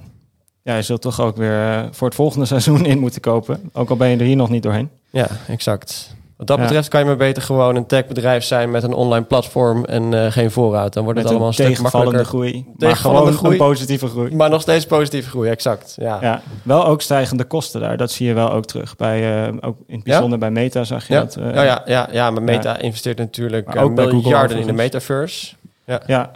ja 0.62 0.76
je 0.76 0.82
zult 0.82 1.02
toch 1.02 1.20
ook 1.20 1.36
weer 1.36 1.88
voor 1.90 2.06
het 2.06 2.16
volgende 2.16 2.46
seizoen 2.54 2.84
in 2.84 2.98
moeten 2.98 3.20
kopen. 3.20 3.70
Ook 3.72 3.90
al 3.90 3.96
ben 3.96 4.08
je 4.08 4.16
er 4.16 4.25
hier 4.25 4.36
nog 4.36 4.50
niet 4.50 4.62
doorheen. 4.62 4.90
Ja, 5.10 5.28
exact. 5.48 6.16
Wat 6.42 6.56
dat 6.56 6.66
betreft 6.66 6.88
kan 6.88 7.00
je 7.00 7.06
maar 7.06 7.16
beter 7.16 7.42
gewoon 7.42 7.76
een 7.76 7.86
techbedrijf 7.86 8.44
zijn 8.44 8.70
met 8.70 8.82
een 8.82 8.92
online 8.92 9.24
platform 9.24 9.84
en 9.84 10.12
uh, 10.12 10.32
geen 10.32 10.50
voorraad. 10.50 10.92
Dan 10.92 11.04
wordt 11.04 11.18
het 11.18 11.28
allemaal 11.28 11.46
een 11.46 11.54
stuk 11.54 11.80
makkelijker. 11.80 12.24
groei. 12.24 12.66
Tegenvallende 12.76 13.30
maar 13.30 13.38
groei. 13.38 13.52
een 13.52 13.58
positieve 13.58 14.06
groei. 14.06 14.34
Maar 14.34 14.50
nog 14.50 14.60
steeds 14.60 14.86
positieve 14.86 15.28
groei, 15.28 15.50
exact. 15.50 15.96
Ja. 16.00 16.18
ja, 16.20 16.42
wel 16.62 16.86
ook 16.86 17.02
stijgende 17.02 17.44
kosten 17.44 17.80
daar. 17.80 17.96
Dat 17.96 18.10
zie 18.10 18.26
je 18.26 18.34
wel 18.34 18.52
ook 18.52 18.64
terug. 18.64 18.96
Bij, 18.96 19.46
uh, 19.48 19.54
ook 19.60 19.76
in 19.86 19.94
het 19.94 20.04
bijzonder 20.04 20.30
ja? 20.30 20.38
bij 20.38 20.50
Meta 20.50 20.84
zag 20.84 21.06
je 21.06 21.14
ja? 21.14 21.20
dat. 21.20 21.37
Uh, 21.37 21.54
ja, 21.54 21.62
ja, 21.62 21.82
ja, 21.87 22.08
ja, 22.12 22.30
maar 22.30 22.42
Meta 22.42 22.78
investeert 22.78 23.18
natuurlijk 23.18 23.76
ook 23.76 23.94
miljarden 23.94 24.58
in 24.58 24.66
de 24.66 24.72
metaverse. 24.72 25.54
Ja. 25.84 26.02
ja. 26.06 26.30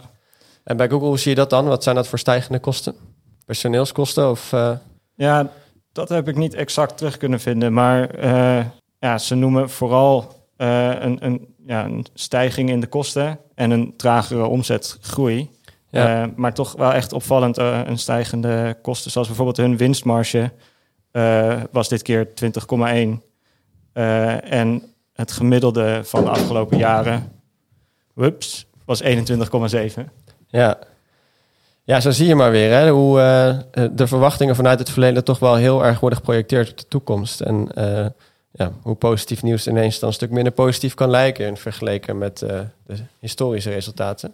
En 0.63 0.77
bij 0.77 0.89
Google, 0.89 1.07
hoe 1.07 1.19
zie 1.19 1.29
je 1.29 1.37
dat 1.37 1.49
dan? 1.49 1.65
Wat 1.65 1.83
zijn 1.83 1.95
dat 1.95 2.07
voor 2.07 2.19
stijgende 2.19 2.59
kosten? 2.59 2.95
Personeelskosten 3.45 4.29
of... 4.29 4.51
Ja, 5.15 5.49
dat 5.91 6.09
heb 6.09 6.27
ik 6.27 6.35
niet 6.35 6.53
exact 6.53 6.97
terug 6.97 7.17
kunnen 7.17 7.39
vinden. 7.39 7.73
Maar 7.73 8.09
ja, 9.07 9.17
ze 9.17 9.35
noemen 9.35 9.69
vooral 9.69 10.45
uh, 10.57 10.93
een, 10.99 11.25
een, 11.25 11.55
ja, 11.65 11.85
een 11.85 12.05
stijging 12.13 12.69
in 12.69 12.79
de 12.79 12.87
kosten 12.87 13.39
en 13.55 13.71
een 13.71 13.93
tragere 13.97 14.45
omzetgroei. 14.45 15.49
Ja. 15.89 16.23
Uh, 16.23 16.31
maar 16.35 16.53
toch 16.53 16.75
wel 16.77 16.93
echt 16.93 17.13
opvallend 17.13 17.59
uh, 17.59 17.81
een 17.85 17.97
stijgende 17.97 18.77
kosten. 18.81 19.11
Zoals 19.11 19.27
bijvoorbeeld 19.27 19.57
hun 19.57 19.77
winstmarge 19.77 20.51
was 21.71 21.89
dit 21.89 22.01
keer 22.01 22.27
20,1. 22.27 24.01
en 24.43 24.83
het 25.13 25.31
gemiddelde 25.31 26.01
van 26.03 26.23
de 26.23 26.29
afgelopen 26.29 26.77
jaren 26.77 27.31
whoops, 28.13 28.67
was 28.85 29.03
21,7. 29.03 29.09
Ja. 30.47 30.77
ja, 31.83 31.99
zo 31.99 32.11
zie 32.11 32.27
je 32.27 32.35
maar 32.35 32.51
weer 32.51 32.71
hè, 32.71 32.89
hoe 32.89 33.17
de 33.91 34.07
verwachtingen 34.07 34.55
vanuit 34.55 34.79
het 34.79 34.89
verleden 34.89 35.23
toch 35.23 35.39
wel 35.39 35.55
heel 35.55 35.85
erg 35.85 35.99
worden 35.99 36.19
geprojecteerd 36.19 36.69
op 36.69 36.77
de 36.77 36.87
toekomst. 36.87 37.41
En 37.41 37.71
ja, 38.57 38.71
hoe 38.81 38.95
positief 38.95 39.43
nieuws 39.43 39.67
ineens 39.67 39.99
dan 39.99 40.09
een 40.09 40.15
stuk 40.15 40.29
minder 40.29 40.53
positief 40.53 40.93
kan 40.93 41.09
lijken 41.09 41.45
in 41.45 41.57
vergeleken 41.57 42.17
met 42.17 42.41
uh, 42.41 42.59
de 42.85 42.95
historische 43.19 43.69
resultaten. 43.69 44.33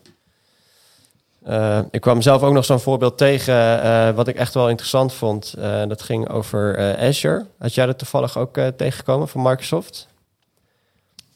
Uh, 1.47 1.79
ik 1.91 2.01
kwam 2.01 2.21
zelf 2.21 2.43
ook 2.43 2.53
nog 2.53 2.65
zo'n 2.65 2.79
voorbeeld 2.79 3.17
tegen, 3.17 3.53
uh, 3.83 4.09
wat 4.09 4.27
ik 4.27 4.35
echt 4.35 4.53
wel 4.53 4.69
interessant 4.69 5.13
vond. 5.13 5.55
dat 5.87 6.01
ging 6.01 6.29
over 6.29 6.97
Azure. 6.97 7.45
Had 7.59 7.73
jij 7.73 7.85
dat 7.85 7.97
toevallig 7.97 8.37
ook 8.37 8.57
tegengekomen 8.77 9.27
van 9.27 9.41
Microsoft? 9.41 10.07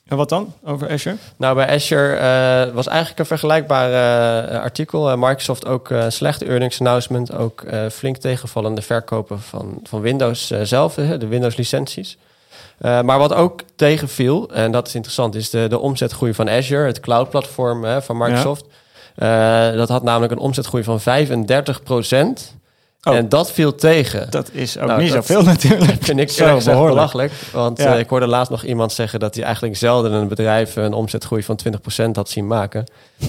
En 0.06 0.18
wat 0.18 0.30
dan 0.30 0.54
over 0.64 0.90
Azure? 0.90 1.16
Nou, 1.38 1.56
bij 1.56 1.70
Azure 1.70 2.72
was 2.74 2.88
eigenlijk 2.88 3.20
een 3.20 3.26
vergelijkbaar 3.26 4.60
artikel. 4.60 5.18
Microsoft 5.18 5.66
ook 5.66 5.94
slechte 6.08 6.46
earnings 6.46 6.80
announcement, 6.80 7.34
ook 7.34 7.64
flink 7.92 8.18
tegenvallende 8.18 8.82
verkopen 8.82 9.42
van, 9.42 9.80
van 9.84 10.02
Windows 10.02 10.48
zelf, 10.48 10.94
de 10.94 11.28
Windows 11.28 11.56
licenties. 11.56 12.18
Uh, 12.82 13.02
maar 13.02 13.20
wat 13.20 13.34
ook 13.34 13.62
tegenviel, 13.76 14.50
en 14.54 14.72
dat 14.72 14.88
is 14.88 14.96
interessant, 14.96 15.36
is 15.36 15.50
de, 15.50 15.68
de 15.68 15.80
omzetgroei 15.80 16.34
van 16.34 16.50
Azure, 16.50 16.86
het 16.86 17.00
cloud-platform 17.00 18.02
van 18.02 18.18
Microsoft. 18.18 18.66
Ja. 19.16 19.72
Uh, 19.72 19.78
dat 19.78 19.90
had 19.90 20.04
namelijk 20.04 20.32
een 20.32 20.38
omzetgroei 20.38 20.84
van 20.84 21.00
35 21.00 21.84
procent. 21.84 22.57
Oh. 23.04 23.16
En 23.16 23.30
dat 23.30 23.52
viel 23.52 23.76
tegen. 23.76 24.28
Dat 24.30 24.50
is 24.52 24.78
ook 24.78 24.88
Nou, 24.88 25.02
niet 25.02 25.12
zoveel 25.12 25.44
natuurlijk. 25.54 26.04
vind 26.04 26.20
ik 26.20 26.30
Zo, 26.30 26.86
belachelijk. 26.86 27.32
Want 27.52 27.78
Ja. 27.80 27.94
eh, 27.94 28.00
ik 28.00 28.10
hoorde 28.10 28.28
laatst 28.28 28.52
nog 28.52 28.64
iemand 28.64 28.92
zeggen 28.94 29.20
dat 29.20 29.36
hij 29.36 29.44
eigenlijk 29.44 29.76
zelden 29.76 30.12
een 30.12 30.28
bedrijf 30.28 30.76
een 30.76 30.94
omzetgroei 30.94 31.44
van 31.44 31.56
20% 31.56 32.16
had 32.16 32.30
zien 32.30 32.48
maken. 32.48 32.84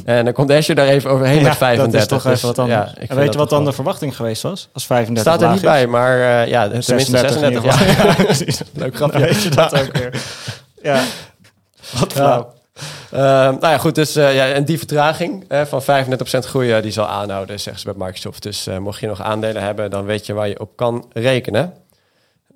En 0.04 0.25
dan 0.25 0.32
komt 0.34 0.50
Azure 0.52 0.75
daar 0.75 0.87
even 0.88 1.10
overheen 1.10 1.42
met 1.42 1.56
35. 1.56 1.92
Dat 1.92 2.00
is 2.00 2.06
toch 2.06 2.22
Dus, 2.32 2.42
even 2.42 2.54
wat 2.56 2.66
ja, 2.66 2.92
ik 2.98 3.08
en 3.10 3.16
weet 3.16 3.32
je 3.32 3.38
wat 3.38 3.50
dan 3.50 3.64
de 3.64 3.72
verwachting 3.72 4.16
geweest 4.16 4.42
was? 4.42 4.68
Als 4.72 4.87
35 4.87 5.32
Staat 5.32 5.42
er 5.42 5.54
niet 5.54 5.62
is? 5.64 5.70
bij, 5.70 5.87
maar 5.87 6.20
eh, 6.42 6.48
ja, 6.48 6.62
tenminste 6.64 6.98
36 6.98 7.42
in 7.42 7.62
36. 7.62 7.80
ieder 7.80 8.46
Ja. 8.75 8.84
Leuk 8.84 8.96
grapje. 8.96 9.18
Dan 9.18 9.28
weet 9.28 9.42
je 9.42 9.48
dat 9.50 9.75
ook 9.80 9.96
weer. 9.96 10.22
Ja, 10.82 11.00
wat 11.98 12.12
flauw. 12.12 12.52
Eh, 13.11 13.20
nou 13.20 13.61
ja, 13.61 13.78
goed. 13.78 13.94
Dus 13.94 14.16
eh, 14.16 14.35
ja, 14.35 14.49
en 14.49 14.64
die 14.64 14.78
vertraging 14.78 15.44
van 15.49 15.82
35% 15.82 15.85
groei, 16.38 16.73
eh, 16.73 16.82
die 16.82 16.90
zal 16.90 17.06
aanhouden, 17.06 17.61
zeggen 17.61 17.82
ze 17.82 17.92
bij 17.92 18.06
Microsoft. 18.06 18.42
Dus 18.42 18.68
mocht 18.80 19.00
je 19.00 19.06
nog 19.06 19.23
aandelen 19.23 19.62
hebben, 19.62 19.90
dan 19.90 20.04
weet 20.04 20.26
je 20.26 20.32
waar 20.32 20.49
je 20.49 20.61
op 20.61 20.76
kan 20.76 21.11
rekenen. 21.12 21.75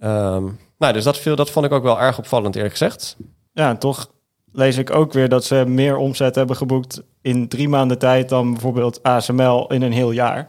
Ehm, 0.00 0.44
nou, 0.78 0.92
dus 0.92 1.04
dat, 1.04 1.18
viel, 1.18 1.36
dat 1.36 1.50
vond 1.50 1.66
ik 1.66 1.72
ook 1.72 1.82
wel 1.82 2.00
erg 2.00 2.18
opvallend, 2.18 2.54
eerlijk 2.54 2.72
gezegd. 2.72 3.16
Ja, 3.52 3.68
en 3.68 3.78
toch 3.78 4.10
lees 4.52 4.76
ik 4.76 4.90
ook 4.90 5.12
weer 5.12 5.28
dat 5.28 5.44
ze 5.44 5.64
meer 5.66 5.96
omzet 5.96 6.34
hebben 6.34 6.56
geboekt 6.56 7.02
in 7.22 7.48
drie 7.48 7.68
maanden 7.68 7.98
tijd 7.98 8.28
dan 8.28 8.52
bijvoorbeeld 8.52 9.02
ASML 9.02 9.66
in 9.72 9.82
een 9.82 9.92
heel 9.92 10.10
jaar. 10.10 10.48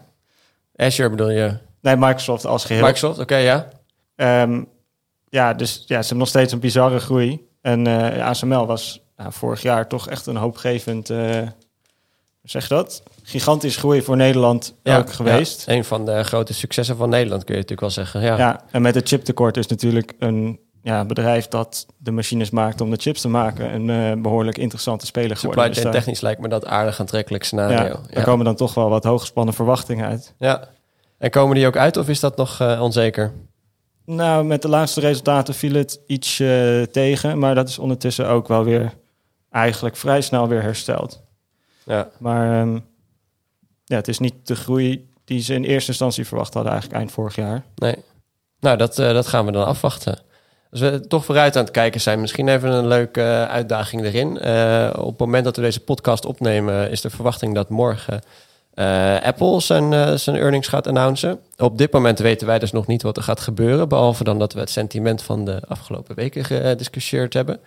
Azure 0.75 1.09
bedoel 1.09 1.29
je? 1.29 1.57
Nee, 1.81 1.95
Microsoft 1.95 2.45
als 2.45 2.65
geheel. 2.65 2.83
Microsoft, 2.83 3.19
oké, 3.19 3.35
ja. 3.35 3.67
Ehm, 4.15 4.63
ja, 5.29 5.53
dus 5.53 5.75
ja, 5.75 5.85
ze 5.85 5.93
hebben 5.95 6.17
nog 6.17 6.27
steeds 6.27 6.53
een 6.53 6.59
bizarre 6.59 6.99
groei. 6.99 7.47
En 7.61 7.87
ASML 8.21 8.65
was 8.65 9.02
vorig 9.31 9.61
jaar 9.61 9.87
toch 9.87 10.09
echt 10.09 10.25
een 10.25 10.35
hoopgevend, 10.35 11.09
eh, 11.09 11.37
zeg 12.43 12.67
dat? 12.67 13.03
Gigantisch 13.23 13.77
groei 13.77 14.01
voor 14.01 14.15
Nederland 14.15 14.75
ja 14.83 14.97
ook 14.97 15.13
geweest. 15.13 15.63
ja, 15.65 15.73
een 15.73 15.83
van 15.85 16.05
de 16.05 16.23
grote 16.23 16.53
successen 16.53 16.97
van 16.97 17.09
Nederland, 17.09 17.43
kun 17.43 17.55
je 17.55 17.61
natuurlijk 17.61 17.95
wel 17.95 18.03
zeggen. 18.05 18.21
Ja, 18.21 18.37
Ja. 18.37 18.63
en 18.71 18.81
met 18.81 18.95
het 18.95 19.07
chiptekort 19.07 19.57
is 19.57 19.67
natuurlijk 19.67 20.13
een 20.19 20.59
ja, 20.81 21.05
bedrijf 21.05 21.47
dat 21.47 21.85
de 21.97 22.11
machines 22.11 22.49
maakt 22.49 22.81
om 22.81 22.89
de 22.89 22.97
chips 22.97 23.21
te 23.21 23.27
maken 23.27 23.73
een 23.73 23.89
eh, 23.89 24.21
behoorlijk 24.21 24.57
interessante 24.57 25.05
speler 25.05 25.37
Supply 25.37 25.49
geworden. 25.49 25.73
chain 25.73 25.83
daar- 25.85 25.93
technisch 25.95 26.21
lijkt 26.21 26.41
me 26.41 26.47
dat 26.47 26.65
aardig 26.65 26.99
aantrekkelijk 26.99 27.43
scenario. 27.43 27.99
daar 28.11 28.23
komen 28.23 28.45
dan 28.45 28.55
toch 28.55 28.73
wel 28.73 28.89
wat 28.89 29.03
hooggespannen 29.03 29.53
verwachtingen 29.53 30.05
uit. 30.07 30.33
ja. 30.37 30.67
En 31.17 31.29
komen 31.29 31.55
die 31.55 31.67
ook 31.67 31.77
uit 31.77 31.97
of 31.97 32.09
is 32.09 32.19
dat 32.19 32.37
nog 32.37 32.59
eh, 32.59 32.81
onzeker? 32.81 33.31
Nou, 34.05 34.43
met 34.45 34.61
de 34.61 34.67
laatste 34.67 34.99
resultaten 34.99 35.53
viel 35.53 35.73
het 35.73 35.99
iets 36.07 36.35
tegen, 36.91 37.39
maar 37.39 37.55
dat 37.55 37.69
is 37.69 37.79
ondertussen 37.79 38.27
ook 38.27 38.47
wel 38.47 38.63
weer 38.63 38.93
eigenlijk 39.53 39.95
vrij 39.95 40.21
snel 40.21 40.47
weer 40.47 40.61
hersteld. 40.61 41.21
Ja. 41.85 42.09
Maar 42.19 42.61
ehm, 42.61 42.79
ja, 43.83 43.95
het 43.95 44.07
is 44.07 44.19
niet 44.19 44.47
de 44.47 44.55
groei 44.55 45.09
die 45.25 45.41
ze 45.41 45.53
in 45.53 45.63
eerste 45.63 45.89
instantie 45.89 46.27
verwacht 46.27 46.53
hadden, 46.53 46.71
eigenlijk 46.71 47.01
eind 47.01 47.13
vorig 47.13 47.35
jaar. 47.35 47.63
Nee. 47.75 47.95
Nou, 48.59 48.77
dat, 48.77 48.99
eh, 48.99 49.13
dat 49.13 49.27
gaan 49.27 49.45
we 49.45 49.51
dan 49.51 49.65
afwachten. 49.65 50.19
Als 50.71 50.81
we 50.81 51.07
toch 51.07 51.25
vooruit 51.25 51.55
aan 51.55 51.63
het 51.63 51.71
kijken 51.71 52.01
zijn, 52.01 52.21
misschien 52.21 52.47
even 52.47 52.71
een 52.71 52.87
leuke 52.87 53.21
eh, 53.21 53.43
uitdaging 53.43 54.03
erin. 54.03 54.39
Eh, 54.39 54.89
op 54.97 55.09
het 55.09 55.19
moment 55.19 55.43
dat 55.43 55.55
we 55.55 55.61
deze 55.61 55.79
podcast 55.79 56.25
opnemen, 56.25 56.91
is 56.91 57.01
de 57.01 57.09
verwachting 57.09 57.55
dat 57.55 57.69
morgen 57.69 58.21
eh, 58.73 59.21
Apple 59.21 59.59
zijn, 59.59 59.93
eh, 59.93 60.13
zijn 60.13 60.35
earnings 60.35 60.67
gaat 60.67 60.87
announcen. 60.87 61.39
Op 61.57 61.77
dit 61.77 61.91
moment 61.91 62.19
weten 62.19 62.47
wij 62.47 62.59
dus 62.59 62.71
nog 62.71 62.87
niet 62.87 63.01
wat 63.01 63.17
er 63.17 63.23
gaat 63.23 63.39
gebeuren, 63.39 63.89
behalve 63.89 64.23
dan 64.23 64.39
dat 64.39 64.53
we 64.53 64.59
het 64.59 64.69
sentiment 64.69 65.21
van 65.21 65.45
de 65.45 65.61
afgelopen 65.67 66.15
weken 66.15 66.45
gediscussieerd 66.45 67.33
hebben. 67.33 67.59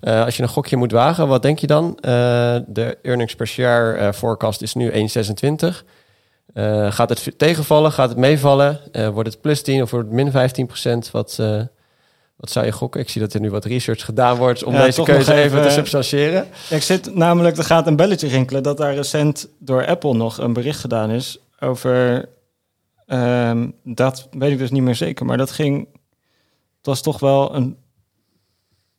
Eh, 0.00 0.24
als 0.24 0.36
je 0.36 0.42
een 0.42 0.48
gokje 0.48 0.76
moet 0.76 0.92
wagen, 0.92 1.28
wat 1.28 1.42
denk 1.42 1.58
je 1.58 1.66
dan? 1.66 1.98
De 2.66 2.98
earnings 3.02 3.34
per 3.34 3.46
share 3.46 4.12
forecast 4.12 4.62
is 4.62 4.74
nu 4.74 4.90
1,26. 4.90 5.84
Eh, 6.54 6.92
gaat 6.92 7.08
het 7.08 7.38
tegenvallen? 7.38 7.92
Gaat 7.92 8.08
het 8.08 8.18
meevallen? 8.18 8.80
Wordt 9.12 9.28
het 9.28 9.40
plus 9.40 9.62
10 9.62 9.82
of 9.82 9.90
wordt 9.90 10.06
het 10.06 10.16
min 10.16 10.30
15 10.30 10.66
procent? 10.66 11.10
Wat, 11.10 11.42
wat 12.44 12.52
zou 12.52 12.66
je 12.66 12.72
gokken? 12.72 13.00
Ik 13.00 13.08
zie 13.08 13.20
dat 13.20 13.32
er 13.32 13.40
nu 13.40 13.50
wat 13.50 13.64
research 13.64 14.04
gedaan 14.04 14.36
wordt 14.36 14.64
om 14.64 14.74
Ja, 14.74 14.82
deze 14.82 15.02
keuze 15.02 15.34
even, 15.34 15.62
te 15.62 15.68
eh, 15.68 15.74
substantiëren. 15.74 16.46
Ik 16.70 16.82
zit 16.82 17.14
namelijk, 17.14 17.56
er 17.56 17.64
gaat 17.64 17.86
een 17.86 17.96
belletje 17.96 18.28
rinkelen 18.28 18.62
dat 18.62 18.76
daar 18.76 18.94
recent 18.94 19.48
door 19.58 19.86
Apple 19.86 20.14
nog 20.14 20.38
een 20.38 20.52
bericht 20.52 20.80
gedaan 20.80 21.10
is 21.10 21.38
over, 21.60 22.28
ehm, 23.06 23.68
dat 23.84 24.28
weet 24.30 24.52
ik 24.52 24.58
dus 24.58 24.70
niet 24.70 24.82
meer 24.82 24.94
zeker, 24.94 25.26
maar 25.26 25.36
dat 25.36 25.50
ging, 25.50 25.88
het 26.76 26.86
was 26.86 27.02
toch 27.02 27.18
wel 27.18 27.54
een 27.54 27.76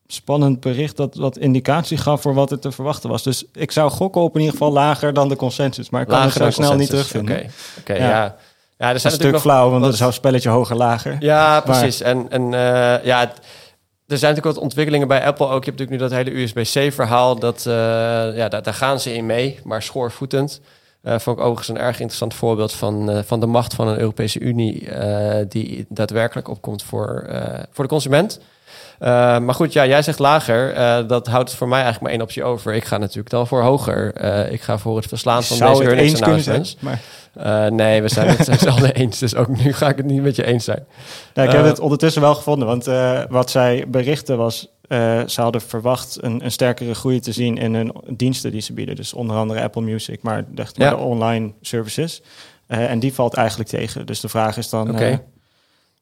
spannend 0.08 0.60
bericht 0.60 0.98
dat 0.98 1.16
wat 1.16 1.38
indicatie 1.38 1.98
gaf 1.98 2.22
voor 2.22 2.34
wat 2.34 2.52
er 2.52 2.60
te 2.60 2.72
verwachten 2.72 3.10
was. 3.10 3.24
Dus 3.24 3.46
ik 3.54 3.72
zou 3.72 3.92
gokken 3.92 4.22
op 4.22 4.34
in 4.34 4.40
ieder 4.40 4.54
geval 4.58 4.72
lager 4.72 5.14
dan 5.14 5.30
de 5.30 5.36
consensus, 5.36 5.90
maar 5.90 6.02
ik 6.02 6.08
kan 6.08 6.22
het 6.22 6.34
zo 6.34 6.50
snel 6.50 6.76
niet 6.76 6.90
terugvinden. 6.90 7.50
Oké, 7.80 7.94
Ja. 7.94 8.10
ja. 8.10 8.36
Ja. 8.78 8.94
er 8.94 9.00
zijn 9.00 9.14
een 9.14 9.20
stuk 9.20 9.32
nog 9.32 9.42
flauw, 9.42 9.70
want 9.70 9.84
dat 9.84 9.94
is 9.94 10.00
een 10.00 10.14
spelletje 10.14 10.50
hoger 10.50 10.76
lager. 10.76 11.16
Ja, 11.20 11.62
precies. 11.62 12.02
En, 12.02 12.30
en 12.30 12.54
eh, 12.54 13.06
ja, 13.06 13.22
er 14.08 14.18
zijn 14.18 14.34
natuurlijk 14.34 14.56
wat 14.56 14.58
ontwikkelingen 14.58 15.08
bij 15.08 15.26
Apple 15.26 15.46
ook. 15.46 15.64
Je 15.64 15.72
hebt 15.72 15.80
natuurlijk 15.80 15.90
nu 15.90 15.98
dat 15.98 16.26
hele 16.26 16.42
USB-C-verhaal. 16.42 17.40
Dat, 17.40 17.66
eh, 17.66 17.74
ja, 18.36 18.50
daar, 18.50 18.64
daar 18.64 18.74
gaan 18.74 19.00
ze 19.00 19.14
in 19.14 19.26
mee, 19.26 19.60
maar 19.64 19.82
schoorvoetend. 19.82 20.62
Eh 21.02 21.20
vond 21.20 21.38
ik 21.38 21.44
overigens 21.44 21.68
een 21.68 21.84
erg 21.86 22.00
interessant 22.00 22.34
voorbeeld 22.34 22.74
van, 22.74 23.24
van 23.26 23.40
de 23.40 23.46
macht 23.46 23.74
van 23.74 23.88
een 23.88 24.00
Europese 24.00 24.40
Unie... 24.40 24.90
die 25.48 25.86
daadwerkelijk 25.90 26.48
opkomt 26.48 26.84
voor, 26.84 27.28
voor 27.72 27.84
de 27.84 27.90
consument. 27.90 28.40
Eh, 29.00 29.40
maar 29.40 29.54
goed, 29.54 29.74
ja, 29.74 29.86
jij 29.86 30.02
zegt 30.02 30.20
lager. 30.20 30.74
Eh, 30.74 31.08
dat 31.08 31.28
houdt 31.28 31.54
voor 31.54 31.68
mij 31.68 31.82
eigenlijk 31.82 32.04
maar 32.04 32.12
één 32.14 32.22
optie 32.22 32.44
over. 32.44 32.74
Ik 32.74 32.84
ga 32.86 32.98
natuurlijk 32.98 33.30
dan 33.30 33.48
voor 33.48 33.62
hoger. 33.62 34.14
Eh, 34.14 34.52
ik 34.52 34.62
ga 34.62 34.78
voor 34.78 34.96
het 34.96 35.06
verslaan 35.06 35.44
van 35.44 35.58
Zou 35.58 35.70
deze 35.72 35.82
het 35.84 35.92
earnings 35.92 36.18
zijn, 36.18 36.24
announcements. 36.30 36.78
maar 36.80 37.72
nee, 37.72 38.02
we 38.02 38.10
zijn 38.10 38.28
het 38.28 38.48
hetzelfde 38.52 38.94
eens. 38.94 39.20
Dus 39.20 39.36
ook 39.36 39.48
nu 39.48 39.74
ga 39.74 39.90
ik 39.90 39.98
het 39.98 40.06
niet 40.06 40.22
met 40.22 40.36
je 40.36 40.46
eens 40.46 40.64
zijn. 40.64 40.86
Ja, 41.34 41.44
ik 41.44 41.52
heb 41.52 41.64
het 41.66 41.80
ondertussen 41.80 42.22
wel 42.22 42.36
gevonden, 42.36 42.68
want 42.68 42.86
wat 43.30 43.50
zij 43.52 43.86
berichten 43.88 44.38
was, 44.38 44.68
ze 45.28 45.42
hadden 45.42 45.62
verwacht 45.62 46.18
een, 46.22 46.46
een 46.46 46.52
sterkere 46.52 46.94
groei 46.94 47.20
te 47.20 47.32
zien 47.32 47.58
in 47.58 47.76
hun 47.76 47.92
diensten 48.10 48.52
die 48.52 48.62
ze 48.62 48.74
bieden. 48.74 48.96
Dus 48.96 49.14
onder 49.14 49.36
andere 49.36 49.62
Apple 49.62 49.82
Music, 49.82 50.22
maar 50.22 50.46
echt 50.56 50.78
Ja. 50.78 50.90
de 50.90 50.98
online 50.98 51.52
services. 51.62 52.22
En 52.68 53.00
die 53.00 53.14
valt 53.14 53.34
eigenlijk 53.34 53.70
tegen. 53.70 54.06
Dus 54.06 54.20
de 54.20 54.30
vraag 54.30 54.58
is 54.58 54.70
dan, 54.70 55.00
eh, 55.00 55.18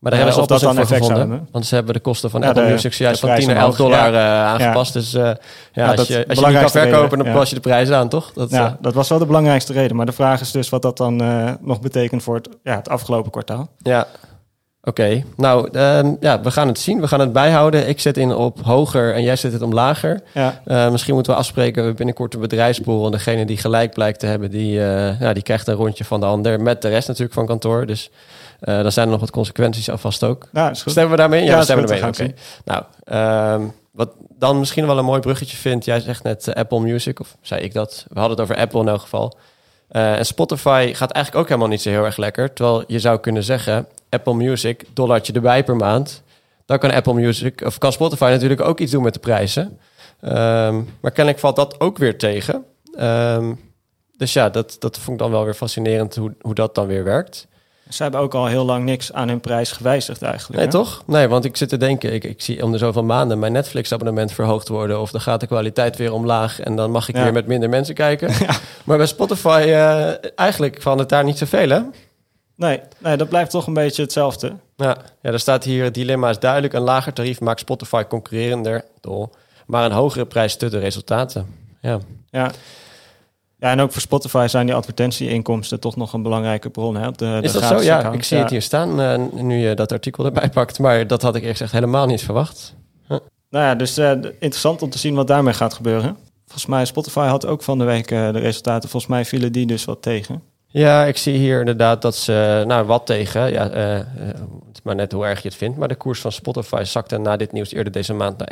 Maar 0.03 0.12
daar 0.12 0.22
hebben 0.22 0.33
ze 0.48 0.53
oplossing 0.53 0.88
voor 0.88 0.98
gevonden. 0.98 1.48
Want 1.51 1.65
ze 1.65 1.75
hebben 1.75 1.93
de 1.93 2.00
kosten 2.00 2.29
van 2.29 2.41
Ja, 2.41 2.48
Apple 2.48 2.63
de- 2.63 2.69
Music 2.72 2.93
zojuist 2.93 3.22
de 3.22 3.27
van 3.27 3.36
prijs 3.36 3.45
10 3.48 3.55
naar 3.55 3.63
11 3.65 3.79
omhoog. 3.79 3.91
dollar 3.91 4.13
Ja. 4.13 4.43
eh, 4.43 4.51
aangepast. 4.51 4.93
Dus 4.93 5.13
eh, 5.13 5.22
ja, 5.74 5.88
als 5.88 5.95
dat 5.95 6.07
je, 6.07 6.25
als 6.27 6.39
je 6.39 6.45
niet 6.48 6.60
kan 6.60 6.69
verkopen, 6.69 7.24
dan 7.24 7.33
pas 7.33 7.50
je 7.50 7.55
de 7.55 7.62
prijzen 7.62 7.95
aan, 7.95 8.10
toch? 8.10 8.31
Dat, 8.33 8.50
ja, 8.50 8.65
eh, 8.65 8.72
dat 8.81 8.93
was 8.93 9.10
wel 9.10 9.19
de 9.19 9.25
belangrijkste 9.25 9.74
reden. 9.74 9.95
Maar 9.95 10.05
de 10.05 10.12
vraag 10.12 10.41
is 10.41 10.51
dus 10.51 10.69
wat 10.69 10.81
dat 10.81 10.98
dan 10.98 11.15
nog 11.62 11.79
betekent 11.81 12.24
voor 12.24 12.36
het, 12.36 12.50
ja, 12.63 12.75
het 12.75 12.89
afgelopen 12.89 13.31
kwartaal. 13.31 13.67
ja. 13.77 14.07
Oké, 14.85 15.23
nou 15.35 15.69
ehm, 15.71 16.13
ja, 16.19 16.41
we 16.41 16.51
gaan 16.51 16.67
het 16.67 16.79
zien. 16.79 17.01
We 17.01 17.07
gaan 17.07 17.19
het 17.19 17.33
bijhouden. 17.33 17.87
Ik 17.87 17.99
zet 17.99 18.17
in 18.17 18.35
op 18.35 18.61
hoger 18.61 19.13
en 19.13 19.23
jij 19.23 19.35
zet 19.35 19.53
het 19.53 19.61
om 19.61 19.73
lager. 19.73 20.21
Ja, 20.33 20.61
Eh, 20.65 20.91
misschien 20.91 21.13
moeten 21.13 21.31
we 21.31 21.37
afspreken 21.37 21.85
we 21.85 21.93
binnenkort 21.93 22.33
een 22.33 22.39
bedrijfspool. 22.39 23.05
En 23.05 23.11
degene 23.11 23.45
die 23.45 23.57
gelijk 23.57 23.93
blijkt 23.93 24.19
te 24.19 24.25
hebben, 24.25 24.51
die, 24.51 24.79
eh, 24.85 25.19
ja, 25.19 25.33
die 25.33 25.43
krijgt 25.43 25.67
een 25.67 25.73
rondje 25.75 26.03
van 26.05 26.19
de 26.19 26.25
ander. 26.25 26.61
Met 26.61 26.81
de 26.81 26.89
rest 26.89 27.07
natuurlijk 27.07 27.33
van 27.33 27.45
kantoor. 27.45 27.85
Dus 27.85 28.09
eh 28.59 28.81
dan 28.81 28.91
zijn 28.91 29.05
er 29.05 29.11
nog 29.11 29.21
wat 29.21 29.31
consequenties 29.31 29.89
alvast 29.89 30.23
ook. 30.23 30.47
is 30.71 30.81
goed. 30.81 30.91
Stemmen 30.91 31.11
we 31.11 31.17
daarmee? 31.17 31.43
Ja, 31.43 31.51
Ja, 31.51 31.57
we 31.57 31.63
stemmen 31.63 31.87
we 31.87 31.93
Oké. 31.95 32.13
gaan 32.13 32.33
Nou, 32.65 32.83
ehm, 33.03 33.67
wat 33.91 34.09
dan 34.39 34.59
misschien 34.59 34.85
wel 34.87 34.97
een 34.97 35.05
mooi 35.05 35.19
bruggetje 35.19 35.57
vindt. 35.57 35.85
Jij 35.85 35.99
zegt 35.99 36.23
net 36.23 36.53
Apple 36.53 36.79
Music, 36.79 37.19
of 37.19 37.37
zei 37.41 37.61
ik 37.61 37.73
dat? 37.73 38.05
We 38.09 38.19
hadden 38.19 38.37
het 38.37 38.49
over 38.49 38.61
Apple 38.61 38.81
in 38.81 38.87
elk 38.87 39.01
geval. 39.01 39.37
En 39.89 40.25
Spotify 40.25 40.93
gaat 40.93 41.11
eigenlijk 41.11 41.35
ook 41.43 41.47
helemaal 41.47 41.69
niet 41.69 41.81
zo 41.81 41.89
heel 41.89 42.05
erg 42.05 42.17
lekker. 42.17 42.53
Terwijl 42.53 42.83
je 42.87 42.99
zou 42.99 43.19
kunnen 43.19 43.43
zeggen, 43.43 43.85
Apple 44.13 44.34
Music, 44.34 44.84
dollartje 44.93 45.34
erbij 45.34 45.63
per 45.63 45.75
maand. 45.75 46.22
Dan 46.65 46.79
kan 46.79 46.91
Apple 46.91 47.13
Music, 47.13 47.62
of 47.65 47.77
kan 47.77 47.91
Spotify 47.91 48.27
natuurlijk 48.32 48.62
ook 48.62 48.79
iets 48.79 48.91
doen 48.91 49.03
met 49.03 49.13
de 49.13 49.20
prijzen. 49.20 49.79
Ehm, 50.22 50.82
maar 51.01 51.12
kennelijk 51.12 51.39
valt 51.39 51.55
dat 51.55 51.79
ook 51.79 51.98
weer 51.98 52.17
tegen. 52.17 52.63
Ehm, 52.98 53.53
dus 54.17 54.34
ja, 54.34 54.50
dat, 54.50 54.75
dat 54.79 54.98
vond 54.98 55.17
ik 55.17 55.24
dan 55.24 55.32
wel 55.32 55.43
weer 55.43 55.53
fascinerend 55.53 56.15
hoe, 56.15 56.34
hoe 56.41 56.53
dat 56.53 56.75
dan 56.75 56.88
weer 56.88 57.03
werkt. 57.03 57.48
Ze 57.89 58.03
hebben 58.03 58.22
ook 58.22 58.34
al 58.34 58.46
heel 58.46 58.65
lang 58.65 58.86
niks 58.86 59.13
aan 59.13 59.27
hun 59.27 59.39
prijs 59.39 59.72
gewijzigd 59.72 60.22
eigenlijk. 60.22 60.55
Nee, 60.58 60.65
hè? 60.65 60.72
toch? 60.72 61.03
Nee, 61.05 61.27
want 61.27 61.46
ik 61.46 61.58
zit 61.58 61.70
te 61.70 61.77
denken, 61.77 62.13
ik, 62.13 62.24
ik 62.24 62.41
zie 62.41 62.63
om 62.63 62.72
de 62.72 62.77
zoveel 62.77 63.03
maanden 63.03 63.39
mijn 63.39 63.51
Netflix-abonnement 63.51 64.32
verhoogd 64.32 64.67
worden. 64.67 65.00
Of 65.01 65.12
dan 65.12 65.22
gaat 65.22 65.39
de 65.39 65.48
kwaliteit 65.48 65.98
weer 65.98 66.13
omlaag 66.13 66.60
en 66.60 66.75
dan 66.75 66.91
mag 66.91 67.10
ik 67.10 67.15
Ja. 67.15 67.24
weer 67.24 67.34
met 67.34 67.48
minder 67.48 67.70
mensen 67.70 67.96
kijken. 67.96 68.34
Maar 68.86 68.98
bij 68.98 69.05
Spotify, 69.05 69.63
eh, 69.67 70.10
eigenlijk 70.36 70.82
van 70.82 70.98
het 70.98 71.10
daar 71.10 71.24
niet 71.24 71.38
zoveel, 71.38 71.70
hè? 71.70 71.82
Nee, 72.55 72.79
nee, 73.00 73.17
dat 73.17 73.29
blijft 73.29 73.51
toch 73.51 73.67
een 73.67 73.74
beetje 73.74 74.01
hetzelfde. 74.01 74.53
Ja, 74.75 74.98
ja, 75.22 75.31
er 75.31 75.39
staat 75.39 75.63
hier, 75.63 75.83
het 75.83 75.93
dilemma 75.93 76.29
is 76.29 76.39
duidelijk. 76.39 76.74
Een 76.74 76.81
lager 76.81 77.13
tarief 77.13 77.39
maakt 77.39 77.60
Spotify 77.60 78.03
concurrerender, 78.03 78.86
dol. 79.01 79.29
Maar 79.65 79.86
een 79.86 79.91
hogere 79.91 80.25
prijs 80.25 80.51
stut 80.51 80.72
de 80.72 80.79
resultaten. 80.79 81.48
Ja, 81.81 82.00
Ja. 82.29 82.51
Ja, 83.63 83.69
en 83.69 83.79
ook 83.79 83.91
voor 83.91 84.01
Spotify 84.01 84.45
zijn 84.50 84.65
die 84.65 84.75
advertentieinkomsten 84.75 85.79
toch 85.79 85.95
nog 85.95 86.13
een 86.13 86.22
belangrijke 86.22 86.69
bron. 86.69 86.95
Hè, 86.95 87.12
de 87.12 87.39
is 87.41 87.51
dat 87.51 87.63
zo? 87.63 87.81
Ja, 87.81 87.95
account. 87.95 88.15
ik 88.15 88.24
zie 88.24 88.38
het 88.38 88.50
hier 88.50 88.62
staan, 88.62 89.01
eh, 89.01 89.41
nu 89.41 89.55
je 89.55 89.75
dat 89.75 89.91
artikel 89.91 90.25
erbij 90.25 90.50
pakt. 90.50 90.79
Maar 90.79 91.07
dat 91.07 91.22
had 91.22 91.36
ik 91.36 91.43
eerst 91.43 91.62
echt 91.62 91.72
helemaal 91.72 92.05
niet 92.05 92.24
verwacht. 92.24 92.75
Nou 93.50 93.65
ja, 93.65 93.75
dus 93.75 93.98
eh, 93.98 94.12
interessant 94.12 94.81
om 94.81 94.89
te 94.89 94.98
zien 94.98 95.15
wat 95.15 95.27
daarmee 95.27 95.53
gaat 95.53 95.74
gebeuren. 95.74 96.17
Volgens 96.45 96.65
mij, 96.65 96.86
Spotify 96.86 97.25
had 97.25 97.45
ook 97.45 97.63
van 97.63 97.77
de 97.77 97.83
week 97.83 98.12
eh, 98.12 98.31
de 98.31 98.39
resultaten. 98.39 98.89
Volgens 98.89 99.12
mij 99.12 99.25
vielen 99.25 99.51
die 99.51 99.65
dus 99.65 99.86
wat 99.86 100.01
tegen. 100.01 100.41
Ja, 100.73 101.05
ik 101.05 101.17
zie 101.17 101.37
hier 101.37 101.59
inderdaad 101.59 102.01
dat 102.01 102.15
ze 102.15 102.63
nou 102.67 102.85
wat 102.85 103.05
tegen. 103.05 103.51
Ja, 103.51 103.69
het 103.69 104.07
is 104.73 104.81
maar 104.83 104.95
net 104.95 105.11
hoe 105.11 105.25
erg 105.25 105.41
je 105.41 105.47
het 105.47 105.57
vindt. 105.57 105.77
Maar 105.77 105.87
de 105.87 105.95
koers 105.95 106.21
van 106.21 106.31
Spotify 106.31 106.81
zakte 106.85 107.17
na 107.17 107.37
dit 107.37 107.51
nieuws 107.51 107.71
eerder 107.73 107.93
deze 107.93 108.13
maand 108.13 108.37
naar 108.37 108.47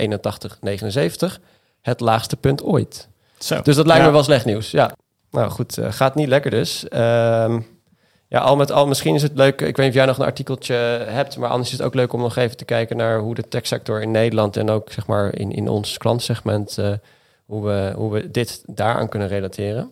81,79. 1.32 1.40
Het 1.82 2.00
laagste 2.00 2.36
punt 2.36 2.64
ooit. 2.64 3.08
Zo. 3.38 3.62
Dus 3.62 3.76
dat 3.76 3.86
lijkt 3.86 4.02
Ja. 4.02 4.08
me 4.08 4.14
wel 4.14 4.24
slecht 4.24 4.46
nieuws. 4.46 4.72
Ja. 4.72 4.92
Nou 5.32 5.50
goed, 5.50 5.78
eh, 5.78 5.92
gaat 5.92 6.16
niet 6.16 6.28
lekker 6.28 6.52
dus. 6.52 6.88
Ehm, 6.88 7.60
ja, 8.28 8.40
al 8.40 8.56
met 8.56 8.72
al, 8.72 8.88
misschien 8.88 9.16
is 9.16 9.22
het 9.22 9.36
leuk. 9.36 9.62
Ik 9.62 9.78
weet 9.78 9.78
niet 9.78 9.88
of 9.88 9.94
jij 9.94 10.06
nog 10.06 10.18
een 10.18 10.26
artikeltje 10.26 10.74
hebt, 11.08 11.38
maar 11.38 11.50
anders 11.50 11.72
is 11.72 11.78
het 11.78 11.88
ook 11.88 11.94
leuk 11.94 12.14
om 12.14 12.22
nog 12.22 12.36
even 12.36 12.58
te 12.58 12.66
kijken 12.66 12.98
naar 12.98 13.20
hoe 13.20 13.36
de 13.36 13.48
techsector 13.48 14.02
in 14.02 14.12
Nederland 14.12 14.58
en 14.58 14.70
ook 14.70 14.92
zeg 14.92 15.08
maar 15.08 15.36
in, 15.36 15.52
in 15.52 15.68
ons 15.70 15.98
klantsegment, 15.98 16.78
hoe, 17.46 17.66
we, 17.66 17.94
hoe 17.96 18.12
we 18.12 18.32
dit 18.32 18.64
daaraan 18.66 19.10
kunnen 19.10 19.28
relateren. 19.28 19.92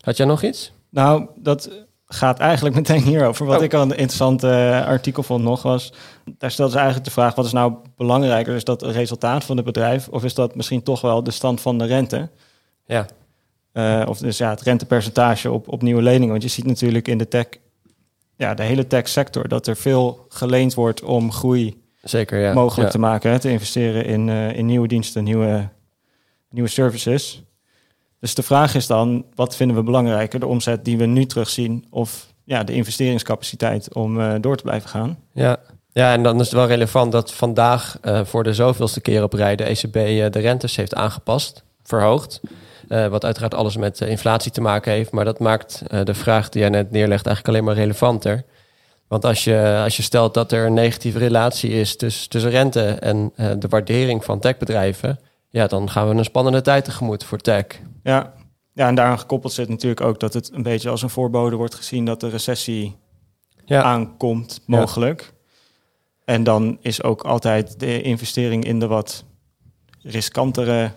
Had 0.00 0.16
jij 0.16 0.26
nog 0.26 0.42
iets? 0.42 0.72
Nou, 0.92 1.26
dat 1.36 1.70
gaat 2.06 2.38
eigenlijk 2.38 2.76
meteen 2.80 3.02
hierover. 3.02 3.46
Wat 3.46 3.58
Oh. 3.58 3.64
ik 3.64 3.74
al 3.74 3.82
een 3.82 3.90
interessant 3.90 4.42
eh, 4.42 4.86
artikel 4.86 5.22
vond 5.22 5.44
nog 5.44 5.62
was... 5.62 5.92
daar 6.38 6.50
stelt 6.50 6.70
ze 6.70 6.76
eigenlijk 6.76 7.06
de 7.06 7.12
vraag... 7.12 7.34
wat 7.34 7.44
is 7.44 7.52
nou 7.52 7.74
belangrijker? 7.96 8.54
Is 8.54 8.64
dat 8.64 8.80
het 8.80 8.94
resultaat 8.94 9.44
van 9.44 9.56
het 9.56 9.64
bedrijf... 9.64 10.08
of 10.08 10.24
is 10.24 10.34
dat 10.34 10.54
misschien 10.54 10.82
toch 10.82 11.00
wel 11.00 11.22
de 11.22 11.30
stand 11.30 11.60
van 11.60 11.78
de 11.78 11.84
rente? 11.84 12.30
Ja, 12.86 13.06
Eh, 13.72 14.02
of 14.08 14.18
dus 14.18 14.38
ja, 14.38 14.50
het 14.50 14.60
rentepercentage 14.60 15.50
op, 15.50 15.68
op 15.68 15.82
nieuwe 15.82 16.02
leningen. 16.02 16.30
Want 16.30 16.42
je 16.42 16.48
ziet 16.48 16.66
natuurlijk 16.66 17.08
in 17.08 17.18
de 17.18 17.28
tech... 17.28 17.46
ja, 18.36 18.54
de 18.54 18.62
hele 18.62 18.86
tech-sector... 18.86 19.48
dat 19.48 19.66
er 19.66 19.76
veel 19.76 20.26
geleend 20.28 20.74
wordt 20.74 21.02
om 21.02 21.32
groei 21.32 21.82
zeker. 22.02 22.40
Ja. 22.40 22.52
mogelijk 22.52 22.86
ja. 22.86 22.92
te 22.92 22.98
maken. 22.98 23.30
Hè, 23.30 23.38
te 23.38 23.50
investeren 23.50 24.04
in, 24.04 24.28
eh, 24.28 24.56
in 24.56 24.66
nieuwe 24.66 24.88
diensten, 24.88 25.24
nieuwe, 25.24 25.68
nieuwe 26.50 26.68
services. 26.68 27.42
Dus 28.22 28.34
de 28.34 28.42
vraag 28.42 28.74
is 28.74 28.86
dan, 28.86 29.24
wat 29.34 29.56
vinden 29.56 29.76
we 29.76 29.82
belangrijker? 29.82 30.40
De 30.40 30.46
omzet 30.46 30.84
die 30.84 30.98
we 30.98 31.06
nu 31.06 31.26
terugzien 31.26 31.84
of 31.90 32.26
ja, 32.44 32.64
de 32.64 32.72
investeringscapaciteit 32.72 33.94
om 33.94 34.20
eh, 34.20 34.34
door 34.40 34.56
te 34.56 34.62
blijven 34.62 34.88
gaan? 34.88 35.18
Ja. 35.32 35.56
ja, 35.92 36.12
en 36.12 36.22
dan 36.22 36.40
is 36.40 36.46
het 36.46 36.54
wel 36.54 36.66
relevant 36.66 37.12
dat 37.12 37.32
vandaag 37.32 37.98
eh, 38.00 38.20
voor 38.24 38.42
de 38.42 38.54
zoveelste 38.54 39.00
keer 39.00 39.22
op 39.22 39.32
rij 39.32 39.56
de 39.56 39.64
ECB 39.64 39.96
eh, 39.96 40.30
de 40.30 40.38
rentes 40.38 40.76
heeft 40.76 40.94
aangepast, 40.94 41.64
verhoogd. 41.82 42.40
Wat 42.88 43.24
uiteraard 43.24 43.54
alles 43.54 43.76
met 43.76 44.00
inflatie 44.00 44.52
te 44.52 44.60
maken 44.60 44.92
heeft. 44.92 45.10
Maar 45.10 45.24
dat 45.24 45.38
maakt 45.38 45.82
de 46.04 46.14
vraag 46.14 46.48
die 46.48 46.60
jij 46.60 46.70
net 46.70 46.90
neerlegt 46.90 47.26
eigenlijk 47.26 47.48
alleen 47.48 47.64
maar 47.64 47.84
relevanter. 47.84 48.44
Want 49.08 49.24
als 49.24 49.44
je, 49.44 49.80
als 49.84 49.96
je 49.96 50.02
stelt 50.02 50.34
dat 50.34 50.52
er 50.52 50.66
een 50.66 50.74
negatieve 50.74 51.18
relatie 51.18 51.70
is 51.70 51.96
tussen, 51.96 52.28
tussen 52.28 52.50
rente 52.50 52.82
en 52.82 53.32
de 53.58 53.68
waardering 53.68 54.24
van 54.24 54.40
techbedrijven, 54.40 55.18
ja, 55.52 55.66
dan 55.66 55.90
gaan 55.90 56.08
we 56.08 56.14
een 56.14 56.24
spannende 56.24 56.60
tijd 56.60 56.84
tegemoet 56.84 57.24
voor 57.24 57.38
tech. 57.38 57.64
Ja, 58.02 58.32
ja 58.72 58.88
en 58.88 58.94
daaraan 58.94 59.18
gekoppeld 59.18 59.52
zit 59.52 59.68
natuurlijk 59.68 60.00
ook 60.00 60.20
dat 60.20 60.34
het 60.34 60.50
een 60.52 60.62
beetje 60.62 60.88
als 60.90 61.02
een 61.02 61.10
voorbode 61.10 61.56
wordt 61.56 61.74
gezien 61.74 62.04
dat 62.04 62.20
de 62.20 62.28
recessie 62.28 62.96
Ja, 63.64 63.82
aankomt, 63.82 64.60
mogelijk. 64.66 65.32
En 66.24 66.44
dan 66.44 66.78
is 66.80 67.02
ook 67.02 67.22
altijd 67.22 67.80
de 67.80 68.02
investering 68.02 68.64
in 68.64 68.78
de 68.78 68.86
wat 68.86 69.24
riskantere, 70.02 70.90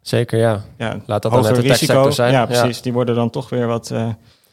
zeker 0.00 0.38
ja. 0.38 0.62
ja, 0.78 1.00
Laat 1.06 1.22
dat 1.22 1.32
dan 1.32 1.42
net 1.42 1.54
de 1.54 1.60
risico. 1.60 1.76
techsector 1.76 2.12
zijn. 2.12 2.32
Ja, 2.32 2.40
Ja. 2.40 2.46
precies. 2.46 2.82
Die 2.82 2.92
worden 2.92 3.14
dan 3.14 3.30
toch 3.30 3.48
weer 3.48 3.66
wat. 3.66 3.90
eh, 3.90 4.08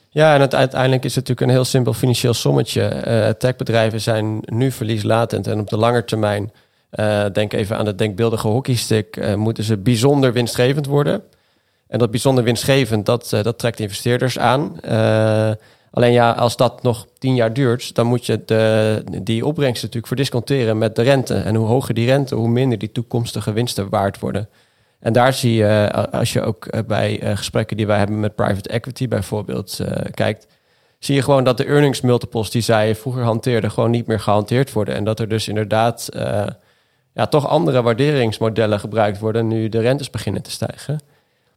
Ja, 0.09 0.33
en 0.35 0.41
het, 0.41 0.55
uiteindelijk 0.55 1.03
is 1.05 1.15
het 1.15 1.27
natuurlijk 1.27 1.47
een 1.51 1.55
heel 1.57 1.65
simpel 1.69 1.93
financieel 1.93 2.33
sommetje. 2.33 2.81
Eh 2.83 3.29
techbedrijven 3.29 4.01
zijn 4.01 4.39
nu 4.45 4.71
verlieslatend 4.71 5.47
en 5.47 5.59
op 5.59 5.69
de 5.69 5.77
lange 5.77 6.05
termijn, 6.05 6.51
eh, 6.89 7.25
denk 7.33 7.53
even 7.53 7.77
aan 7.77 7.85
de 7.85 7.95
denkbeeldige 7.95 8.47
hockeystick, 8.47 9.15
eh, 9.15 9.35
moeten 9.35 9.63
ze 9.63 9.77
bijzonder 9.77 10.33
winstgevend 10.33 10.85
worden. 10.85 11.23
En 11.87 11.99
dat 11.99 12.11
bijzonder 12.11 12.43
winstgevend, 12.43 13.05
dat, 13.05 13.33
eh, 13.33 13.43
dat 13.43 13.59
trekt 13.59 13.79
investeerders 13.79 14.39
aan. 14.39 14.79
Alleen 15.91 16.11
ja, 16.11 16.31
als 16.31 16.57
dat 16.57 16.83
nog 16.83 17.07
tien 17.17 17.35
jaar 17.35 17.53
duurt, 17.53 17.95
dan 17.95 18.05
moet 18.05 18.25
je 18.25 18.41
de, 18.45 19.03
die 19.21 19.45
opbrengsten 19.45 19.81
natuurlijk 19.81 20.07
verdisconteren 20.07 20.77
met 20.77 20.95
de 20.95 21.01
rente. 21.01 21.33
En 21.33 21.55
hoe 21.55 21.67
hoger 21.67 21.93
die 21.93 22.05
rente, 22.05 22.35
hoe 22.35 22.49
minder 22.49 22.77
die 22.77 22.91
toekomstige 22.91 23.53
winsten 23.53 23.89
waard 23.89 24.19
worden. 24.19 24.49
En 24.99 25.13
daar 25.13 25.33
zie 25.33 25.53
je, 25.53 25.91
als 26.11 26.33
je 26.33 26.41
ook 26.41 26.87
bij 26.87 27.19
gesprekken 27.35 27.77
die 27.77 27.87
wij 27.87 27.97
hebben 27.97 28.19
met 28.19 28.35
private 28.35 28.69
equity 28.69 29.07
bijvoorbeeld 29.07 29.79
kijkt, 30.13 30.47
zie 30.99 31.15
je 31.15 31.21
gewoon 31.21 31.43
dat 31.43 31.57
de 31.57 31.65
earnings 31.65 32.01
multiples 32.01 32.49
die 32.49 32.61
zij 32.61 32.95
vroeger 32.95 33.23
hanteerden 33.23 33.71
gewoon 33.71 33.91
niet 33.91 34.07
meer 34.07 34.19
gehanteerd 34.19 34.73
worden. 34.73 34.95
En 34.95 35.03
dat 35.03 35.19
er 35.19 35.27
dus 35.27 35.47
inderdaad 35.47 36.09
ja, 37.13 37.27
toch 37.27 37.47
andere 37.47 37.81
waarderingsmodellen 37.81 38.79
gebruikt 38.79 39.19
worden 39.19 39.47
nu 39.47 39.69
de 39.69 39.79
rentes 39.79 40.09
beginnen 40.09 40.41
te 40.41 40.51
stijgen. 40.51 40.99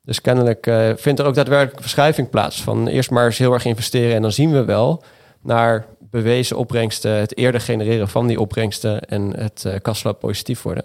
Dus 0.05 0.21
kennelijk 0.21 0.67
eh, 0.67 0.91
vindt 0.97 1.21
er 1.21 1.27
ook 1.27 1.35
daadwerkelijk 1.35 1.77
een 1.77 1.83
verschuiving 1.83 2.31
plaats 2.31 2.63
van 2.63 2.87
eerst 2.87 3.11
maar 3.11 3.25
eens 3.25 3.39
heel 3.39 3.53
erg 3.53 3.65
investeren 3.65 4.15
en 4.15 4.23
dan 4.23 4.33
zien 4.33 4.53
we 4.53 4.65
wel 4.65 5.03
naar 5.43 5.87
bewezen 5.99 6.57
opbrengsten, 6.57 7.13
het 7.13 7.37
eerder 7.37 7.61
genereren 7.61 8.09
van 8.09 8.27
die 8.27 8.41
opbrengsten 8.41 9.01
en 9.01 9.41
het 9.41 9.67
cashflow 9.83 10.19
positief 10.19 10.63
worden. 10.63 10.85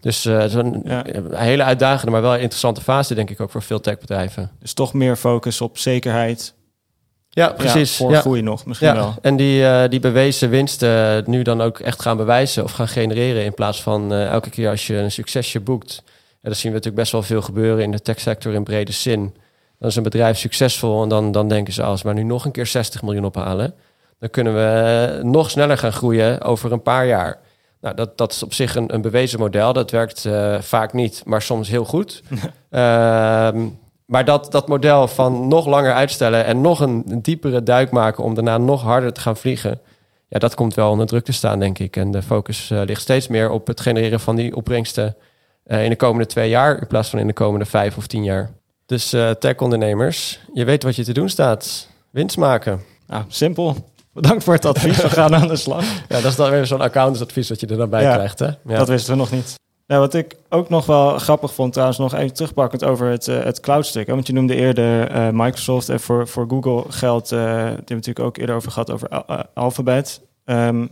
Dus 0.00 0.20
zo'n 0.22 0.82
Ja. 0.84 1.06
een 1.06 1.34
hele 1.34 1.62
uitdagende, 1.62 2.10
maar 2.10 2.22
wel 2.22 2.34
interessante 2.34 2.80
fase, 2.80 3.14
denk 3.14 3.30
ik 3.30 3.40
ook 3.40 3.50
voor 3.50 3.62
veel 3.62 3.80
techbedrijven. 3.80 4.50
dus 4.58 4.72
toch 4.72 4.92
meer 4.92 5.16
focus 5.16 5.60
op 5.60 5.78
zekerheid. 5.78 6.54
Ja, 7.36 7.46
Ja, 7.46 7.52
precies. 7.52 7.96
voor 7.96 8.10
Ja, 8.10 8.20
groei 8.20 8.42
nog 8.42 8.66
misschien 8.66 8.94
wel. 8.94 9.14
En 9.22 9.36
die, 9.36 9.66
eh, 9.66 9.88
die 9.88 10.00
bewezen 10.00 10.50
winsten 10.50 11.24
nu 11.26 11.42
dan 11.42 11.60
ook 11.60 11.78
echt 11.78 12.02
gaan 12.02 12.16
bewijzen 12.16 12.64
of 12.64 12.72
gaan 12.72 12.88
genereren. 12.88 13.44
In 13.44 13.54
plaats 13.54 13.82
van 13.82 14.12
eh, 14.12 14.26
elke 14.26 14.50
keer 14.50 14.70
als 14.70 14.86
je 14.86 14.96
een 14.96 15.12
succesje 15.12 15.60
boekt. 15.60 16.02
En 16.42 16.52
dat 16.52 16.56
zien 16.56 16.70
we 16.70 16.76
natuurlijk 16.76 17.02
best 17.02 17.12
wel 17.12 17.22
veel 17.22 17.42
gebeuren 17.42 17.82
in 17.82 17.90
de 17.90 18.02
techsector 18.02 18.52
in 18.52 18.64
brede 18.64 18.92
zin. 18.92 19.34
Dan 19.78 19.88
is 19.88 19.96
een 19.96 20.02
bedrijf 20.02 20.38
succesvol 20.38 21.02
en 21.02 21.08
dan, 21.08 21.32
dan 21.32 21.48
denken 21.48 21.72
ze 21.72 21.82
als 21.82 22.02
we 22.02 22.12
nu 22.12 22.22
nog 22.22 22.44
een 22.44 22.50
keer 22.50 22.66
60 22.66 23.02
miljoen 23.02 23.24
ophalen. 23.24 23.74
Dan 24.18 24.30
kunnen 24.30 24.54
we 24.54 25.18
eh, 25.18 25.24
nog 25.24 25.50
sneller 25.50 25.78
gaan 25.78 25.92
groeien 25.92 26.40
over 26.40 26.72
een 26.72 26.82
paar 26.82 27.06
jaar. 27.06 27.38
Nou, 27.80 27.94
dat, 27.94 28.18
dat 28.18 28.32
is 28.32 28.42
op 28.42 28.54
zich 28.54 28.74
een, 28.74 28.94
een 28.94 29.02
bewezen 29.02 29.38
model. 29.38 29.72
Dat 29.72 29.90
werkt 29.90 30.24
eh, 30.24 30.60
vaak 30.60 30.92
niet, 30.92 31.22
maar 31.24 31.42
soms 31.42 31.68
heel 31.68 31.84
goed. 31.84 32.22
Ehm, 32.70 33.66
maar 34.06 34.24
dat, 34.24 34.52
dat 34.52 34.68
model 34.68 35.08
van 35.08 35.48
nog 35.48 35.66
langer 35.66 35.92
uitstellen 35.92 36.44
en 36.44 36.60
nog 36.60 36.80
een, 36.80 37.04
een 37.08 37.22
diepere 37.22 37.62
duik 37.62 37.90
maken 37.90 38.24
om 38.24 38.34
daarna 38.34 38.58
nog 38.58 38.82
harder 38.82 39.12
te 39.12 39.20
gaan 39.20 39.36
vliegen. 39.36 39.80
Ja, 40.28 40.38
dat 40.38 40.54
komt 40.54 40.74
wel 40.74 40.90
onder 40.90 41.06
druk 41.06 41.24
te 41.24 41.32
staan, 41.32 41.58
denk 41.58 41.78
ik. 41.78 41.96
En 41.96 42.10
de 42.10 42.22
focus 42.22 42.70
eh, 42.70 42.82
ligt 42.84 43.00
steeds 43.00 43.28
meer 43.28 43.50
op 43.50 43.66
het 43.66 43.80
genereren 43.80 44.20
van 44.20 44.36
die 44.36 44.56
opbrengsten 44.56 45.16
eh, 45.64 45.84
in 45.84 45.90
de 45.90 45.96
komende 45.96 46.26
twee 46.26 46.48
jaar 46.48 46.80
in 46.80 46.86
plaats 46.86 47.08
van 47.08 47.18
in 47.18 47.26
de 47.26 47.32
komende 47.32 47.64
vijf 47.64 47.96
of 47.96 48.06
tien 48.06 48.24
jaar. 48.24 48.50
Dus 48.86 49.12
eh 49.12 49.30
tech-ondernemers, 49.30 50.40
je 50.52 50.64
weet 50.64 50.82
wat 50.82 50.96
je 50.96 51.04
te 51.04 51.12
doen 51.12 51.28
staat. 51.28 51.88
Winst 52.10 52.36
maken. 52.36 52.82
Nou, 53.06 53.24
simpel. 53.28 53.76
Bedankt 54.12 54.44
voor 54.44 54.54
het 54.54 54.64
advies. 54.64 55.02
We 55.02 55.10
gaan 55.10 55.34
aan 55.34 55.48
de 55.48 55.56
slag. 55.56 55.84
Ja, 56.08 56.20
dat 56.20 56.24
is 56.24 56.36
dan 56.36 56.50
weer 56.50 56.66
zo'n 56.66 56.80
accountantsadvies 56.80 57.46
dat 57.46 57.60
je 57.60 57.66
er 57.66 57.76
dan 57.76 57.90
bij 57.90 58.02
Ja, 58.02 58.14
krijgt, 58.14 58.38
hè? 58.38 58.46
Ja. 58.46 58.78
Dat 58.78 58.88
wisten 58.88 59.12
we 59.12 59.18
nog 59.18 59.30
niet. 59.30 59.54
Nou, 59.86 60.00
wat 60.00 60.14
ik 60.14 60.36
ook 60.48 60.68
nog 60.68 60.86
wel 60.86 61.18
grappig 61.18 61.54
vond, 61.54 61.72
trouwens, 61.72 61.98
nog 61.98 62.14
even 62.14 62.34
terugpakkend 62.34 62.84
over 62.84 63.06
het, 63.08 63.28
eh, 63.28 63.42
het 63.44 63.60
cloudstuk. 63.60 64.06
Hè? 64.06 64.14
Want 64.14 64.26
je 64.26 64.32
noemde 64.32 64.54
eerder 64.54 65.10
eh, 65.10 65.28
Microsoft 65.32 65.88
en 65.88 66.00
voor, 66.00 66.28
voor 66.28 66.46
Google 66.48 66.92
geldt, 66.92 67.32
eh 67.32 67.38
die 67.38 67.46
hebben 67.46 67.86
we 67.86 67.94
natuurlijk 67.94 68.26
ook 68.26 68.36
eerder 68.36 68.54
over 68.56 68.70
gehad, 68.70 68.90
over 68.90 69.08
Al- 69.08 69.44
Alphabet. 69.54 70.20
Ehm, 70.44 70.86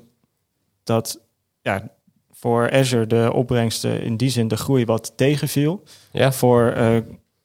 dat 0.85 1.21
ja, 1.61 1.89
voor 2.33 2.71
Azure 2.73 3.07
de 3.07 3.31
opbrengsten 3.33 4.03
in 4.03 4.17
die 4.17 4.31
zin 4.31 4.49
de 4.49 4.57
groei 4.57 4.85
wat 4.85 5.13
tegenviel. 5.17 5.83
ja, 6.13 6.33
Voor 6.33 6.75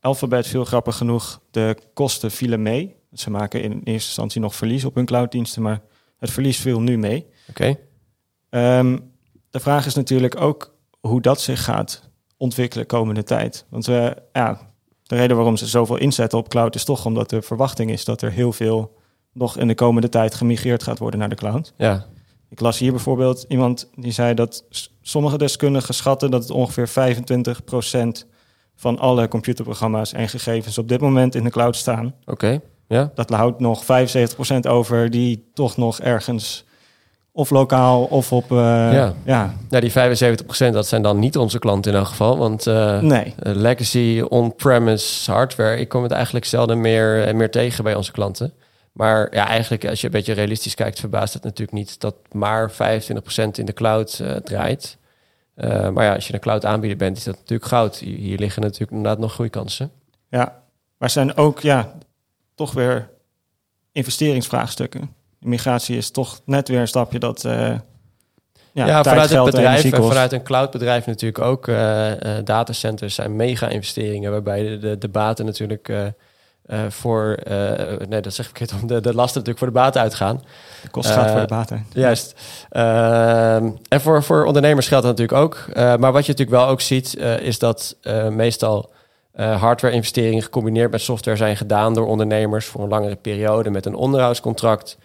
Alphabet 0.02 0.48
viel 0.48 0.66
grappig 0.66 0.96
genoeg 0.96 1.42
de 1.52 1.78
kosten 1.94 2.32
vielen 2.32 2.62
mee. 2.62 2.96
Ze 3.14 3.30
maken 3.30 3.62
in 3.62 3.72
eerste 3.72 3.92
instantie 3.92 4.42
nog 4.42 4.56
verlies 4.56 4.86
op 4.86 4.96
hun 4.96 5.06
clouddiensten, 5.06 5.62
maar 5.62 5.82
het 6.18 6.32
verlies 6.32 6.60
viel 6.60 6.82
nu 6.82 6.98
mee. 6.98 7.26
oké. 7.50 7.78
Ehm, 8.50 8.98
de 9.50 9.60
vraag 9.60 9.86
is 9.86 9.96
natuurlijk 9.96 10.42
ook 10.42 10.69
hoe 11.00 11.22
dat 11.22 11.42
zich 11.42 11.64
gaat 11.64 12.10
ontwikkelen 12.38 12.86
komende 12.86 13.24
tijd. 13.24 13.66
Want 13.70 13.86
we, 13.86 14.16
ja, 14.34 14.60
de 15.04 15.16
reden 15.16 15.36
waarom 15.36 15.58
ze 15.58 15.68
zoveel 15.68 15.98
inzetten 15.98 16.38
op 16.40 16.50
cloud 16.50 16.76
is 16.76 16.84
toch 16.84 17.06
omdat 17.06 17.30
de 17.30 17.42
verwachting 17.42 17.92
is 17.92 18.06
dat 18.06 18.22
er 18.22 18.32
heel 18.32 18.54
veel 18.54 18.98
nog 19.34 19.58
in 19.58 19.68
de 19.68 19.76
komende 19.76 20.10
tijd 20.10 20.36
gemigreerd 20.36 20.84
gaat 20.84 21.00
worden 21.00 21.20
naar 21.20 21.30
de 21.30 21.36
cloud. 21.36 21.74
Ja, 21.78 22.06
Ik 22.50 22.60
las 22.60 22.78
hier 22.80 22.92
bijvoorbeeld 22.92 23.46
iemand 23.48 23.90
die 23.96 24.12
zei 24.12 24.34
dat 24.34 24.66
sommige 25.02 25.38
deskundigen 25.38 25.94
schatten 25.94 26.32
dat 26.32 26.42
het 26.42 26.52
ongeveer 26.52 27.16
25% 28.24 28.28
van 28.76 29.00
alle 29.00 29.28
computerprogramma's 29.28 30.14
en 30.14 30.30
gegevens 30.30 30.78
op 30.78 30.88
dit 30.88 31.02
moment 31.02 31.36
in 31.36 31.44
de 31.44 31.50
cloud 31.50 31.76
staan. 31.76 32.16
oké. 32.26 32.60
Ja, 32.88 33.12
Dat 33.16 33.30
houdt 33.30 33.60
nog 33.60 33.84
75% 33.84 33.86
over 34.68 35.10
die 35.10 35.50
toch 35.54 35.78
nog 35.78 36.00
ergens 36.00 36.66
of 37.32 37.50
lokaal 37.50 38.04
of 38.04 38.32
op... 38.32 38.52
eh, 38.52 38.58
Ja. 38.94 39.14
ja. 39.24 39.54
nou, 39.70 39.82
die 39.90 39.92
75% 40.70 40.74
dat 40.74 40.88
zijn 40.88 41.02
dan 41.02 41.20
niet 41.20 41.38
onze 41.38 41.60
klanten 41.60 41.92
in 41.92 41.98
elk 41.98 42.08
geval. 42.08 42.38
Want 42.38 42.68
eh, 42.68 43.00
Nee. 43.02 43.34
eh, 43.40 43.56
legacy 43.56 44.22
on-premise 44.30 45.32
hardware, 45.32 45.78
ik 45.80 45.90
kom 45.90 46.04
het 46.04 46.12
eigenlijk 46.12 46.46
zelden 46.46 46.82
meer, 46.82 47.36
meer 47.36 47.52
tegen 47.52 47.84
bij 47.84 47.96
onze 47.96 48.12
klanten. 48.12 48.54
Maar 48.92 49.36
ja, 49.36 49.48
eigenlijk 49.48 49.86
als 49.88 50.00
je 50.02 50.06
een 50.06 50.14
beetje 50.14 50.34
realistisch 50.34 50.76
kijkt, 50.76 51.00
verbaast 51.00 51.34
het 51.34 51.44
natuurlijk 51.44 51.78
niet 51.78 52.00
dat 52.00 52.16
maar 52.32 52.72
25% 52.72 52.76
in 53.52 53.66
de 53.66 53.74
cloud 53.74 54.22
draait. 54.44 54.98
Maar 55.94 56.04
ja, 56.04 56.14
als 56.14 56.28
je 56.28 56.34
een 56.34 56.40
cloud 56.40 56.66
aanbieder 56.66 56.98
bent, 56.98 57.18
is 57.18 57.24
dat 57.24 57.36
natuurlijk 57.36 57.70
goud. 57.70 57.98
Hier, 57.98 58.18
hier 58.18 58.38
liggen 58.38 58.62
natuurlijk 58.62 58.92
inderdaad 58.92 59.20
nog 59.20 59.34
groeikansen. 59.34 59.92
Ja, 60.30 60.62
maar 60.98 61.10
zijn 61.10 61.36
ook 61.38 61.60
ja, 61.60 61.94
toch 62.56 62.74
weer 62.74 63.10
investeringsvraagstukken. 63.92 65.14
Migratie 65.40 65.98
is 65.98 66.12
toch 66.12 66.40
net 66.46 66.68
weer 66.68 66.80
een 66.80 66.88
stapje 66.88 67.20
dat... 67.20 67.46
eh, 67.46 67.76
Ja, 68.72 68.86
tijd, 69.02 69.08
vanuit 69.08 69.30
het 69.30 69.44
bedrijf 69.44 69.84
en 69.92 70.04
vanuit 70.04 70.32
een 70.32 70.44
cloudbedrijf 70.44 71.06
natuurlijk 71.06 71.44
ook. 71.44 71.68
eh, 71.68 72.38
eh, 72.38 72.46
datacenters 72.46 73.16
zijn 73.16 73.36
mega-investeringen, 73.36 74.32
waarbij 74.32 74.64
de, 74.64 74.78
de, 74.78 74.98
de 74.98 75.10
baten 75.10 75.46
natuurlijk 75.46 75.92
voor, 76.90 77.38
nee, 78.08 78.22
dat 78.22 78.34
zeg 78.34 78.50
ik 78.50 78.58
verkeerd 78.58 78.82
om, 78.82 78.88
de, 78.92 79.02
de 79.02 79.14
lasten 79.14 79.42
natuurlijk 79.42 79.58
voor 79.58 79.68
de 79.68 79.74
baten 79.74 80.02
uitgaan. 80.02 80.44
De 80.82 80.90
kost 80.90 81.10
gaat 81.10 81.32
voor 81.32 81.40
de 81.40 81.48
baten. 81.48 81.86
Juist. 81.94 82.34
Ehm, 82.70 83.70
en 83.88 84.02
voor, 84.02 84.24
voor 84.24 84.46
ondernemers 84.46 84.88
geldt 84.88 85.06
dat 85.06 85.18
natuurlijk 85.18 85.44
ook. 85.44 85.76
Maar 85.76 86.12
wat 86.12 86.26
je 86.26 86.32
natuurlijk 86.32 86.62
wel 86.62 86.68
ook 86.68 86.82
ziet, 86.82 87.18
is 87.42 87.60
dat 87.60 87.98
meestal 88.30 88.92
hardware-investeringen 89.36 90.44
gecombineerd 90.44 90.92
met 90.92 91.02
software 91.02 91.38
zijn 91.38 91.58
gedaan 91.58 91.94
door 91.94 92.08
ondernemers 92.08 92.66
voor 92.66 92.82
een 92.84 92.90
langere 92.90 93.16
periode 93.16 93.70
met 93.70 93.86
een 93.86 93.96
onderhoudscontract. 93.96 94.98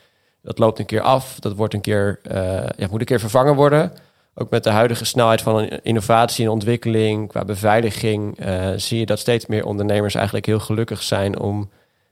Dat 0.44 0.58
loopt 0.58 0.78
een 0.78 0.86
keer 0.86 1.00
af, 1.00 1.36
dat 1.40 1.54
wordt 1.54 1.74
een 1.74 1.80
keer, 1.80 2.18
eh, 2.22 2.66
ja, 2.76 2.86
moet 2.90 3.00
een 3.00 3.06
keer 3.06 3.20
vervangen 3.20 3.54
worden. 3.54 3.92
Ook 4.34 4.50
met 4.50 4.64
de 4.64 4.70
huidige 4.70 5.04
snelheid 5.04 5.42
van 5.42 5.68
innovatie 5.68 6.44
en 6.44 6.50
ontwikkeling 6.50 7.28
qua 7.28 7.44
beveiliging 7.44 8.38
eh, 8.38 8.68
zie 8.76 8.98
je 8.98 9.06
dat 9.06 9.18
steeds 9.18 9.46
meer 9.46 9.64
ondernemers 9.64 10.14
eigenlijk 10.14 10.46
heel 10.46 10.60
gelukkig 10.60 11.02
zijn 11.02 11.38
om 11.38 11.70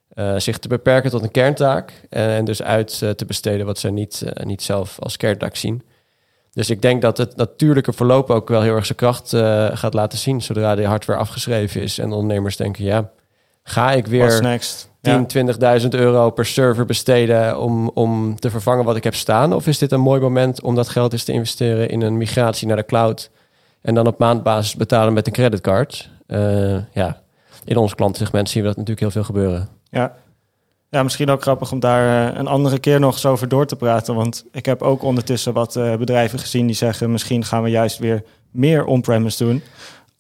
eh, 0.08 0.36
zich 0.36 0.58
te 0.58 0.68
beperken 0.68 1.10
tot 1.10 1.22
een 1.22 1.30
kerntaak 1.30 1.92
en 2.08 2.44
dus 2.44 2.62
uit 2.62 2.98
te 2.98 3.24
besteden 3.26 3.66
wat 3.66 3.78
ze 3.78 3.90
niet, 3.90 4.24
niet 4.42 4.62
zelf 4.62 4.98
als 5.00 5.16
kerntaak 5.16 5.56
zien. 5.56 5.82
Dus 6.52 6.70
ik 6.70 6.82
denk 6.82 7.02
dat 7.02 7.18
het 7.18 7.36
natuurlijke 7.36 7.92
verloop 7.92 8.30
ook 8.30 8.48
wel 8.48 8.62
heel 8.62 8.74
erg 8.74 8.86
zijn 8.86 8.98
kracht 8.98 9.28
gaat 9.78 9.94
laten 9.94 10.18
zien 10.18 10.42
zodra 10.42 10.74
de 10.74 10.86
hardware 10.86 11.20
afgeschreven 11.20 11.82
is 11.82 11.98
en 11.98 12.12
ondernemers 12.12 12.56
denken, 12.56 12.84
ja, 12.84 13.10
ga 13.62 13.92
ik 13.92 14.06
weer 14.06 14.60
next? 15.02 15.32
Ja. 15.32 15.44
10, 15.80 15.82
20.000 15.82 15.88
euro 15.88 16.30
per 16.30 16.46
server 16.46 16.84
besteden 16.84 17.58
om, 17.60 17.90
om 17.94 18.40
te 18.40 18.50
vervangen 18.50 18.84
wat 18.84 18.96
ik 18.96 19.04
heb 19.04 19.14
staan? 19.14 19.52
Of 19.52 19.66
is 19.66 19.78
dit 19.78 19.92
een 19.92 20.00
mooi 20.00 20.20
moment 20.20 20.62
om 20.62 20.74
dat 20.74 20.88
geld 20.88 21.12
eens 21.12 21.24
te 21.24 21.32
investeren 21.32 21.88
in 21.88 22.00
een 22.00 22.16
migratie 22.16 22.66
naar 22.66 22.76
de 22.76 22.84
cloud 22.84 23.30
en 23.80 23.94
dan 23.94 24.06
op 24.06 24.18
maandbasis 24.18 24.76
betalen 24.76 25.12
met 25.12 25.26
een 25.26 25.32
creditcard? 25.32 26.10
Eh, 26.26 26.76
ja, 26.92 27.22
in 27.64 27.76
ons 27.76 27.94
klantensegment 27.94 28.48
zien 28.48 28.62
we 28.62 28.68
dat 28.68 28.76
natuurlijk 28.76 29.00
heel 29.00 29.22
veel 29.22 29.34
gebeuren. 29.34 29.68
Ja. 29.90 30.14
ja, 30.88 31.02
misschien 31.02 31.30
ook 31.30 31.42
grappig 31.42 31.72
om 31.72 31.80
daar 31.80 32.30
eh, 32.30 32.38
een 32.38 32.46
andere 32.46 32.78
keer 32.78 33.00
nog 33.00 33.12
eens 33.12 33.26
over 33.26 33.48
door 33.48 33.66
te 33.66 33.76
praten. 33.76 34.14
Want 34.14 34.44
ik 34.52 34.66
heb 34.66 34.82
ook 34.82 35.02
ondertussen 35.02 35.52
wat 35.52 35.76
eh, 35.76 35.96
bedrijven 35.96 36.38
gezien 36.38 36.66
die 36.66 36.76
zeggen... 36.76 37.10
misschien 37.10 37.44
gaan 37.44 37.62
we 37.62 37.70
juist 37.70 37.98
weer 37.98 38.22
meer 38.50 38.84
on-premise 38.84 39.44
doen. 39.44 39.62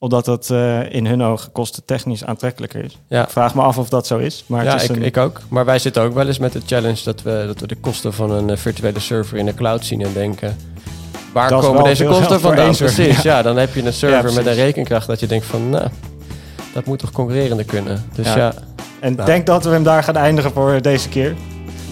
Omdat 0.02 0.24
dat 0.24 0.50
eh, 0.50 0.92
in 0.94 1.06
hun 1.06 1.22
ogen 1.22 1.52
kostentechnisch 1.52 2.24
aantrekkelijker 2.24 2.84
is. 2.84 2.98
Ja. 3.08 3.22
Ik 3.22 3.30
vraag 3.30 3.54
me 3.54 3.62
af 3.62 3.78
of 3.78 3.88
dat 3.88 4.06
zo 4.06 4.18
is. 4.18 4.44
Maar 4.46 4.64
ja, 4.64 4.72
het 4.72 4.82
is 4.82 4.88
ik, 4.88 4.96
een, 4.96 5.02
ik 5.02 5.16
ook. 5.16 5.40
Maar 5.48 5.64
wij 5.64 5.78
zitten 5.78 6.02
ook 6.02 6.14
wel 6.14 6.26
eens 6.26 6.38
met 6.38 6.52
de 6.52 6.60
challenge 6.66 7.00
dat 7.04 7.22
we, 7.22 7.44
dat 7.46 7.60
we 7.60 7.66
de 7.66 7.74
kosten 7.74 8.12
van 8.12 8.30
een 8.30 8.50
eh, 8.50 8.56
virtuele 8.56 8.98
server 9.00 9.38
in 9.38 9.46
de 9.46 9.54
cloud 9.54 9.84
zien 9.84 10.00
en 10.02 10.12
denken. 10.12 10.56
Waar 11.32 11.48
Dat 11.48 11.62
komen 11.64 11.84
deze 11.84 12.04
kosten 12.04 12.40
vandaan? 12.40 12.76
Precies, 12.76 13.22
ja. 13.22 13.36
ja. 13.36 13.42
Dan 13.42 13.56
heb 13.56 13.74
je 13.74 13.82
een 13.84 13.92
server 13.92 14.32
met 14.32 14.46
een 14.46 14.54
rekenkracht 14.54 15.06
dat 15.06 15.20
je 15.20 15.26
denkt 15.26 15.46
van, 15.46 15.70
nou, 15.70 15.88
dat 16.72 16.84
moet 16.84 16.98
toch 16.98 17.10
concurrerende 17.12 17.64
kunnen. 17.64 18.04
Dus 18.14 18.26
ja, 18.26 18.36
Ja. 18.36 18.52
en 19.00 19.14
Nou. 19.14 19.26
denk 19.26 19.46
dat 19.46 19.64
we 19.64 19.70
hem 19.70 19.82
daar 19.82 20.02
gaan 20.04 20.16
eindigen 20.16 20.52
voor 20.52 20.82
deze 20.82 21.08
keer. 21.08 21.34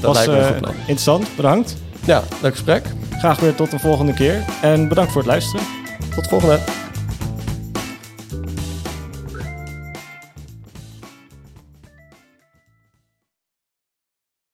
dat 0.01 0.15
Was 0.15 0.27
lijkt 0.27 0.31
me 0.31 0.37
een 0.37 0.43
eh, 0.45 0.49
goed 0.51 0.61
plan. 0.61 0.75
interessant, 0.79 1.29
bedankt. 1.37 1.77
Ja, 2.05 2.23
leuk 2.43 2.53
gesprek. 2.53 2.85
Graag 3.19 3.41
weer 3.41 3.55
tot 3.55 3.71
de 3.71 3.79
volgende 3.79 4.13
keer. 4.13 4.45
En 4.63 4.89
bedankt 4.89 5.13
voor 5.13 5.21
het 5.21 5.31
luisteren. 5.31 5.67
Tot 6.15 6.29
volgende. 6.29 6.59